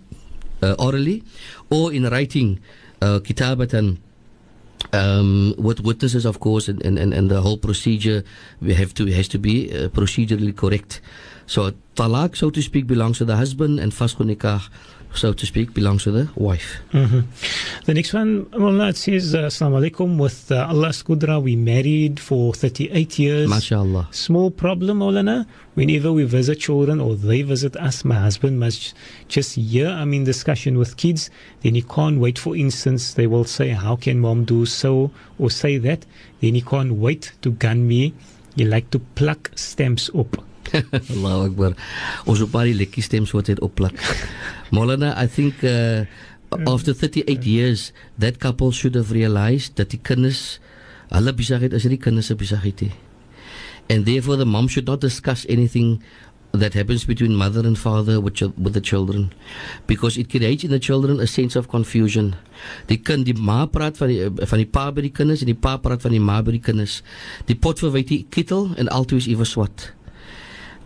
[0.62, 1.24] uh, orally,
[1.70, 2.60] or in writing,
[3.02, 3.98] uh, kitabatan
[4.94, 8.24] um, with witnesses, of course, and, and, and, the whole procedure
[8.62, 11.02] we have to has to be uh, procedurally correct.
[11.46, 14.70] So talaq, so to speak, belongs to the husband, and faskhun nikah,
[15.14, 16.78] so to speak, belongs to the wife.
[16.92, 17.22] hmm
[17.86, 20.18] The next one, Mullah, it says, uh, Assalamu alaikum.
[20.20, 23.50] With uh, Allah's Qudra, we married for 38 years.
[23.50, 24.14] MashaAllah.
[24.14, 25.46] Small problem, Maulana.
[25.74, 28.94] Whenever we visit children or they visit us, my husband must
[29.28, 31.30] just hear I'm in discussion with kids.
[31.62, 32.38] Then he can't wait.
[32.38, 36.06] For instance, they will say, How can mom do so or say that?
[36.42, 38.14] Then he can't wait to gun me.
[38.56, 40.44] He like to pluck stamps up.
[41.14, 41.76] Allahu Akbar.
[42.30, 43.96] Ons op baie lekkie stems wat het opplak.
[44.76, 46.06] Molana, I think uh,
[46.66, 50.60] after 38 years, that couple should have realized that die kinders,
[51.10, 52.94] hulle besigheid is nie kinders se besigheid nie.
[53.90, 56.04] And therefore the mom should not discuss anything
[56.52, 59.32] that happens between mother and father with, with the children
[59.86, 62.36] because it creates in the children a sense of confusion.
[62.88, 65.58] Die kind die ma praat van die van die pa by die kinders en die
[65.58, 67.00] pa praat van die ma by die kinders.
[67.46, 69.92] Die pot verwyd die kittel en altoe is iewers swart.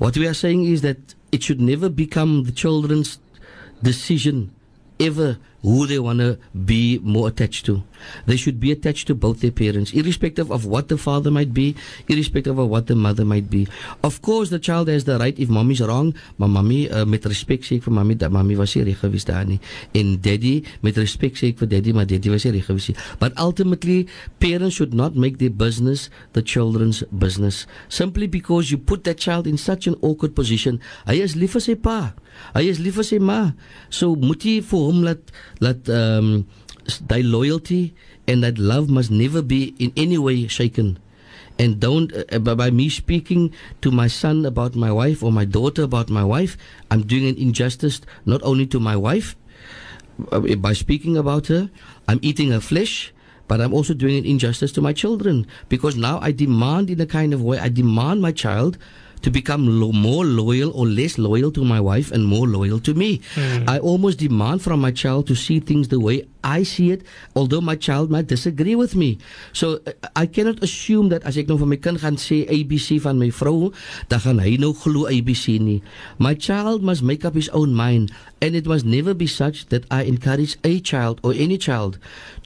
[0.04, 3.20] What we are saying is that it should never become the children's
[3.82, 4.54] decision
[5.00, 7.84] ever who they want to be more attached to.
[8.26, 11.76] They should be attached to both their parents, irrespective of what the father might be,
[12.08, 13.68] irrespective of what the mother might be.
[14.04, 17.64] Of course, the child has the right, if mommy's wrong, maar mommy, uh, met respect
[17.64, 19.60] sê ek vir mommy, dat mommy was nie reg gewees daar nie.
[19.96, 22.98] En daddy, met respect sê ek vir daddy, maar daddy was nie reg gewees nie.
[23.24, 24.04] But ultimately,
[24.44, 27.66] parents should not make their business the children's business.
[27.88, 30.82] Simply because you put that child in such an awkward position.
[31.08, 32.14] Hy is lief vir sy pa.
[32.54, 33.54] Hy is lief vir sy ma.
[33.94, 36.48] So moet jy vir hom laat laat um
[37.08, 37.94] thy loyalty
[38.28, 41.00] and that love must never be in any way shaken.
[41.60, 45.46] And don't uh, by, by me speaking to my son about my wife or my
[45.46, 46.58] daughter about my wife,
[46.90, 49.36] I'm doing an injustice not only to my wife,
[50.32, 51.70] uh, by speaking about her,
[52.08, 53.14] I'm eating her flesh,
[53.48, 57.06] but I'm also doing an injustice to my children because now I demand, in a
[57.06, 58.78] kind of way, I demand my child
[59.24, 62.94] to become lo- more loyal or less loyal to my wife and more loyal to
[62.94, 63.22] me.
[63.68, 67.04] I almost demand from my child to see things the way I see it,
[67.36, 69.18] although my child might disagree with me.
[69.54, 73.00] So uh, I cannot assume that as ek nou vir my kind gaan sê ABC
[73.00, 73.72] van my vrou,
[74.12, 75.80] dan gaan hy nou glo ABC nie.
[76.20, 78.12] My child must make up his own mind
[78.44, 81.96] and it must never be such that I encourage a child or any child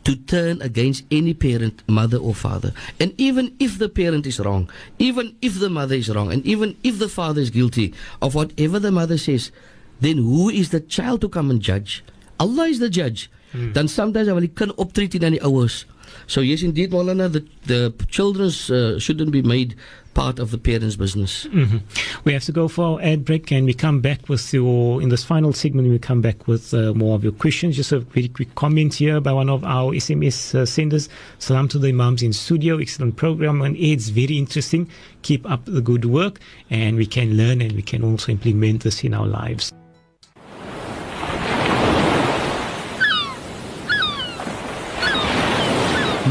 [0.08, 2.72] to turn against any parent, mother or father.
[2.98, 6.78] And even if the parent is wrong, even if the mother is wrong, and even
[6.82, 9.52] if the father is guilty of whatever the mother says,
[10.00, 12.06] then who is the child to come and judge?
[12.40, 13.30] Allah is the judge.
[13.74, 15.84] Dan sometimes wil die kind optree teen aan die ouers.
[16.28, 19.76] So yes, indeed, Maulana, the, the children's uh, shouldn't be made
[20.18, 21.46] part of the parents' business.
[21.54, 21.82] Mhm.
[22.26, 25.10] We have to go for our ad break and we come back with your, in
[25.10, 27.76] this final segment, we come back with uh, more of your questions.
[27.76, 31.08] Just a very quick comment here by one of our SMS uh, senders.
[31.38, 32.80] Salam to the Imams in studio.
[32.80, 34.90] Excellent program and it's very interesting.
[35.22, 36.40] Keep up the good work
[36.72, 39.72] and we can learn and we can also implement this in our lives.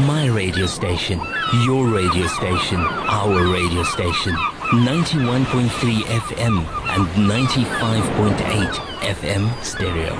[0.05, 1.19] My radio station,
[1.65, 4.33] your radio station, our radio station.
[4.85, 5.67] 91.3
[6.03, 6.57] FM
[6.93, 8.71] and 95.8
[9.01, 10.13] FM stereo.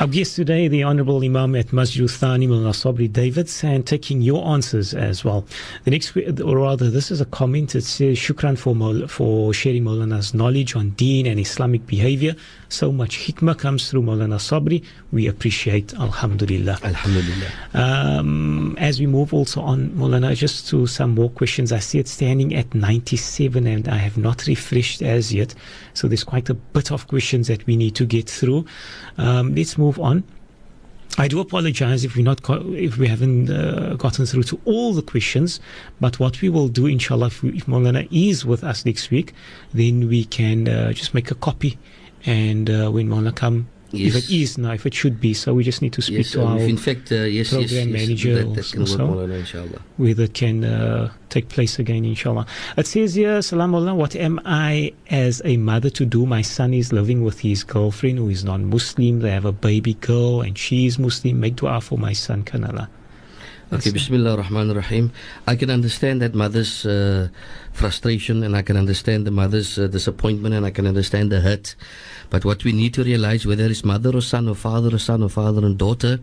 [0.00, 4.44] Our guest today, the Honorable Imam at Masjid Thani Mullah Sabri Davids, and taking your
[4.48, 5.46] answers as well.
[5.84, 7.76] The next, or rather, this is a comment.
[7.76, 12.34] It says, Shukran for, for sharing Maulana's knowledge on deen and Islamic behavior.
[12.74, 14.82] So much hikmah comes through Maulana Sabri.
[15.12, 16.80] We appreciate, Alhamdulillah.
[16.82, 17.48] Alhamdulillah.
[17.72, 21.70] Um, as we move also on, Molana, just to some more questions.
[21.70, 25.54] I see it standing at 97 and I have not refreshed as yet.
[25.92, 28.64] So there's quite a bit of questions that we need to get through.
[29.18, 30.24] Um, let's move on.
[31.16, 34.92] I do apologize if we not co- if we haven't uh, gotten through to all
[34.92, 35.60] the questions,
[36.00, 39.32] but what we will do, inshallah, if, we, if Molana is with us next week,
[39.72, 41.78] then we can uh, just make a copy,
[42.26, 45.62] and uh, when Molana come, if it is now, if it should be, so we
[45.62, 48.00] just need to speak Yes, to um, our in fact, uh, yes, yes, program yes,
[48.00, 49.20] manager that, that work, also.
[49.28, 49.82] Inshallah.
[49.98, 52.46] whether it can uh, take place again, inshallah.
[52.76, 56.26] It says here, Salam Allah, what am I as a mother to do?
[56.26, 59.20] My son is living with his girlfriend who is non Muslim.
[59.20, 61.38] They have a baby girl and she is Muslim.
[61.40, 62.88] Make dua for my son, Kanala.
[63.72, 65.10] Okay, Bismillah ar-Rahman ar-Rahim.
[65.46, 67.28] I can understand that mother's uh,
[67.72, 71.74] frustration and I can understand the mother's uh, disappointment and I can understand the hurt.
[72.28, 75.22] But what we need to realize, whether it's mother or son or father or son
[75.22, 76.20] or father and daughter,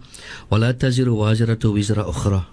[0.52, 2.46] وَلَا تَزِرُ وَازِرَةُ وِزْرَ أُخْرَى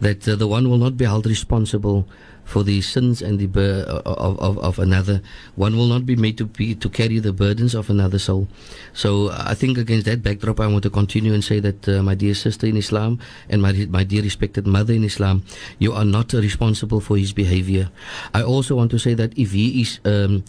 [0.00, 2.08] That uh, the one will not be held responsible
[2.48, 5.20] for the sins and the bur- of, of, of another.
[5.54, 8.48] One will not be made to be to carry the burdens of another soul.
[8.94, 12.14] So I think against that backdrop, I want to continue and say that uh, my
[12.14, 13.20] dear sister in Islam
[13.52, 15.44] and my my dear respected mother in Islam,
[15.78, 17.92] you are not uh, responsible for his behavior.
[18.32, 20.42] I also want to say that if he is um,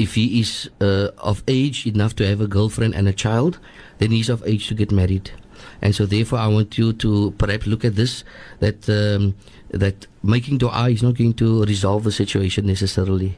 [0.00, 3.60] if he is uh, of age enough to have a girlfriend and a child,
[3.98, 5.30] then he's of age to get married.
[5.80, 8.24] And so, therefore, I want you to perhaps look at this
[8.60, 9.36] that um,
[9.78, 13.36] that making dua is not going to resolve the situation necessarily.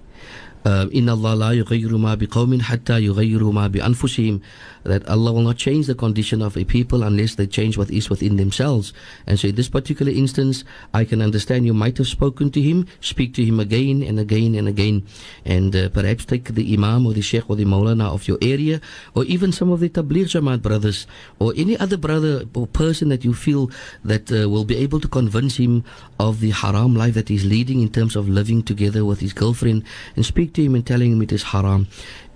[0.64, 4.43] Uh, Allah la yughayyiru ma biqawmin hatta yughayyiru ma bi anfusihim
[4.89, 8.09] that Allah will not change the condition of a people unless they change what is
[8.11, 8.93] within themselves.
[9.26, 10.64] And so in this particular instance,
[10.95, 14.55] I can understand you might have spoken to him, speak to him again and again
[14.55, 15.07] and again,
[15.45, 18.80] and uh, perhaps take the Imam or the Sheikh or the Maulana of your area,
[19.14, 21.07] or even some of the Tabligh Jamaat brothers,
[21.39, 23.70] or any other brother or person that you feel
[24.05, 25.84] that uh, will be able to convince him
[26.18, 29.84] of the haram life that he's leading in terms of living together with his girlfriend,
[30.14, 31.87] and speak to him and telling him it is haram.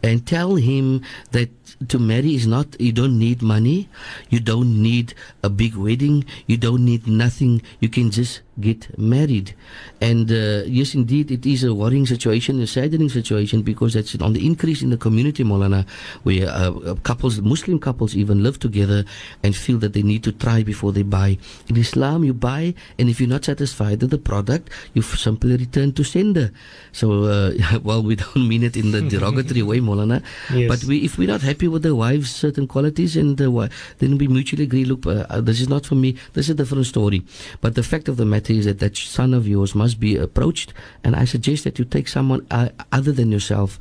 [0.03, 1.51] And tell him that
[1.88, 3.88] to marry is not, you don't need money,
[4.28, 9.55] you don't need a big wedding, you don't need nothing, you can just get married.
[10.01, 14.32] And uh, yes, indeed, it is a worrying situation, a saddening situation, because that's on
[14.32, 15.86] the increase in the community, Molana,
[16.22, 19.05] where uh, couples, Muslim couples even live together
[19.42, 21.38] and feel that they need to try before they buy.
[21.68, 25.92] In Islam, you buy, and if you're not satisfied with the product, you simply return
[25.92, 26.53] to sender.
[26.92, 30.22] So, uh, well, we don't mean it in the derogatory way, Molana,
[30.55, 30.68] Yes.
[30.72, 34.26] but we, if we're not happy with the wife's certain qualities, and why- then we
[34.28, 37.20] mutually agree, look, uh, uh, this is not for me, this is a different story.
[37.60, 40.73] But the fact of the matter is that that son of yours must be approached,
[41.05, 43.78] and I suggest that you take someone uh, other than yourself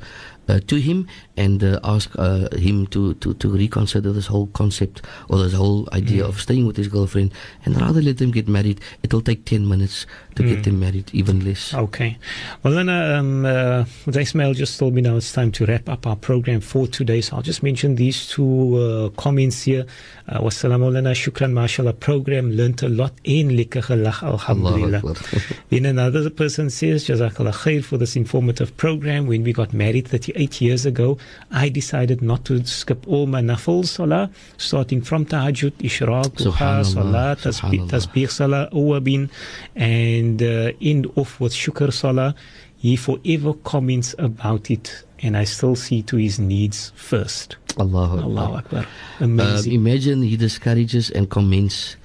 [0.48, 1.06] uh, to him
[1.36, 5.88] and uh, ask uh, him to, to, to reconsider this whole concept or this whole
[5.92, 7.32] idea of staying with his girlfriend
[7.64, 8.80] and rather let them get married.
[9.04, 10.06] It'll take 10 minutes
[10.36, 11.74] to get them married, even less.
[11.74, 12.18] Okay.
[12.62, 16.16] Well, then, um, uh, Ismail just told me now it's time to wrap up our
[16.16, 17.20] program for today.
[17.20, 19.86] So I'll just mention these two uh, comments here.
[20.28, 25.02] Uh, Wassalamu alaikum, shukran, mashallah, program, learnt a lot in gelag, alhamdulillah.
[25.70, 29.26] Then another person says, Jazakallah khair for this informative program.
[29.26, 31.18] When we got married 38 years ago,
[31.50, 36.84] I decided not to skip all my nafil salah, starting from tahajjud, ishraq, duha, Subhanallah,
[36.84, 37.90] salah, tasbih, Subhanallah.
[37.90, 39.30] tasbih salah, awabin,
[39.74, 42.34] and uh, end off with shukr salah.
[42.78, 47.56] He forever comments about it, and I still see to his needs first.
[47.78, 48.24] Allahu Akbar.
[48.30, 48.86] Allahu Akbar.
[49.20, 49.72] Um, Amazing.
[49.74, 51.96] imagine he discourages and comments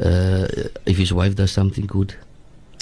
[0.00, 0.46] uh,
[0.86, 2.14] if his wife does something good.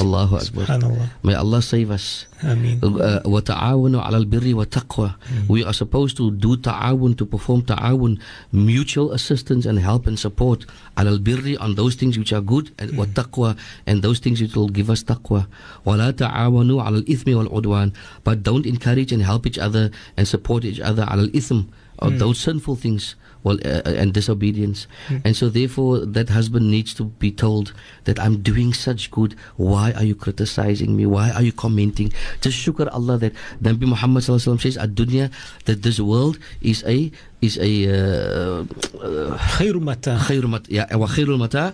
[0.01, 0.65] Allahu Akbar.
[0.65, 1.05] Subhanallah.
[1.21, 2.25] May Allah save us.
[2.41, 2.81] Ameen.
[2.81, 8.19] Uh, وَتَعَاوَنُوا عَلَى الْبِرِّ وَالتَّقْوَى We are supposed to do ta'awun, to perform ta'awun,
[8.51, 10.65] mutual assistance and help and support
[10.97, 13.55] على البر on those things which are good and وَالتَّقْوى
[13.85, 15.45] and those things which will give us taqwa.
[15.85, 17.93] وَلَا تَعَاوَنُوا عَلى الْإِثْمِ وَالْعُدْوَانِ
[18.23, 21.65] But don't encourage and help each other and support each other على الإثم
[22.01, 23.13] on those sinful things
[23.45, 24.87] well, uh, and disobedience.
[25.25, 27.73] And so, therefore, that husband needs to be told
[28.05, 29.35] that I'm doing such good.
[29.57, 31.05] Why are you criticizing me?
[31.05, 32.13] Why are you commenting?
[32.41, 35.31] Just shukr Allah that Nabi Muhammad sallallahu alaihi wasallam says, "Ad-dunya
[35.65, 37.11] that this world is a
[37.41, 38.63] is a uh,
[39.01, 41.73] uh, خير متاع خير مت yeah, وخير المتاع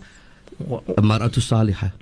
[0.61, 1.49] mar'atu mm.
[1.49, 1.93] salihah.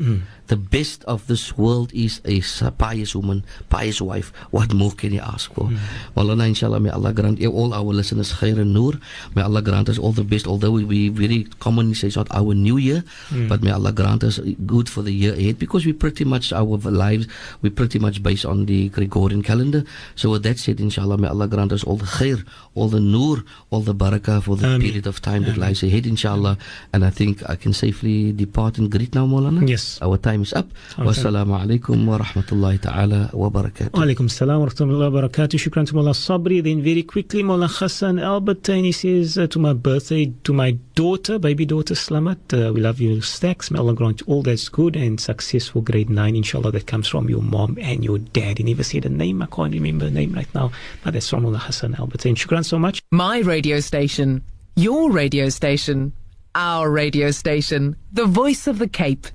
[0.51, 4.35] The best of this world is a pious woman, pious wife.
[4.51, 5.70] What more can you ask for?
[5.70, 5.78] Mm.
[6.16, 8.98] Wallah, inshallah, may Allah grant all our listeners khair and nur.
[9.36, 10.48] May Allah grant us all the best.
[10.48, 13.48] Although we, we very commonly say it's not our new year, mm.
[13.48, 16.64] but may Allah grant us good for the year ahead because we pretty much, our
[16.90, 17.28] lives,
[17.62, 19.85] we pretty much based on the Gregorian calendar.
[20.16, 22.44] So with that said, inshallah, may Allah grant us all the khair,
[22.74, 24.81] all the nur, all the barakah for the Ameen.
[24.81, 26.59] period of time that lies ahead, inshallah.
[26.93, 29.62] And I think I can safely depart and greet now, Maulana.
[29.69, 29.99] Yes.
[30.03, 30.69] Our time is up.
[30.97, 33.91] Wassalamu alaikum wa rahmatullahi ta'ala wa barakatuh.
[34.05, 35.57] Alaikum salam wa rahmatullahi wa barakatuh.
[35.65, 36.62] Shukran to Mullah Sabri.
[36.62, 40.71] Then very quickly, Mullah Hassan Albert, and he says uh, to my birthday, to my
[40.95, 43.71] daughter, baby daughter Slamat, uh, we love you stacks.
[43.71, 47.29] May Allah grant you all that's good and successful grade 9, inshallah, that comes from
[47.29, 48.59] your mom and your dad.
[48.59, 49.43] He never said a name.
[49.43, 50.73] I can't remember a name right now,
[51.05, 52.25] but that's from Mullah Hassan Albert.
[52.27, 53.01] And shukran so much.
[53.11, 54.43] My radio station,
[54.77, 56.12] your radio station,
[56.55, 59.27] our radio station, the voice of the Cape.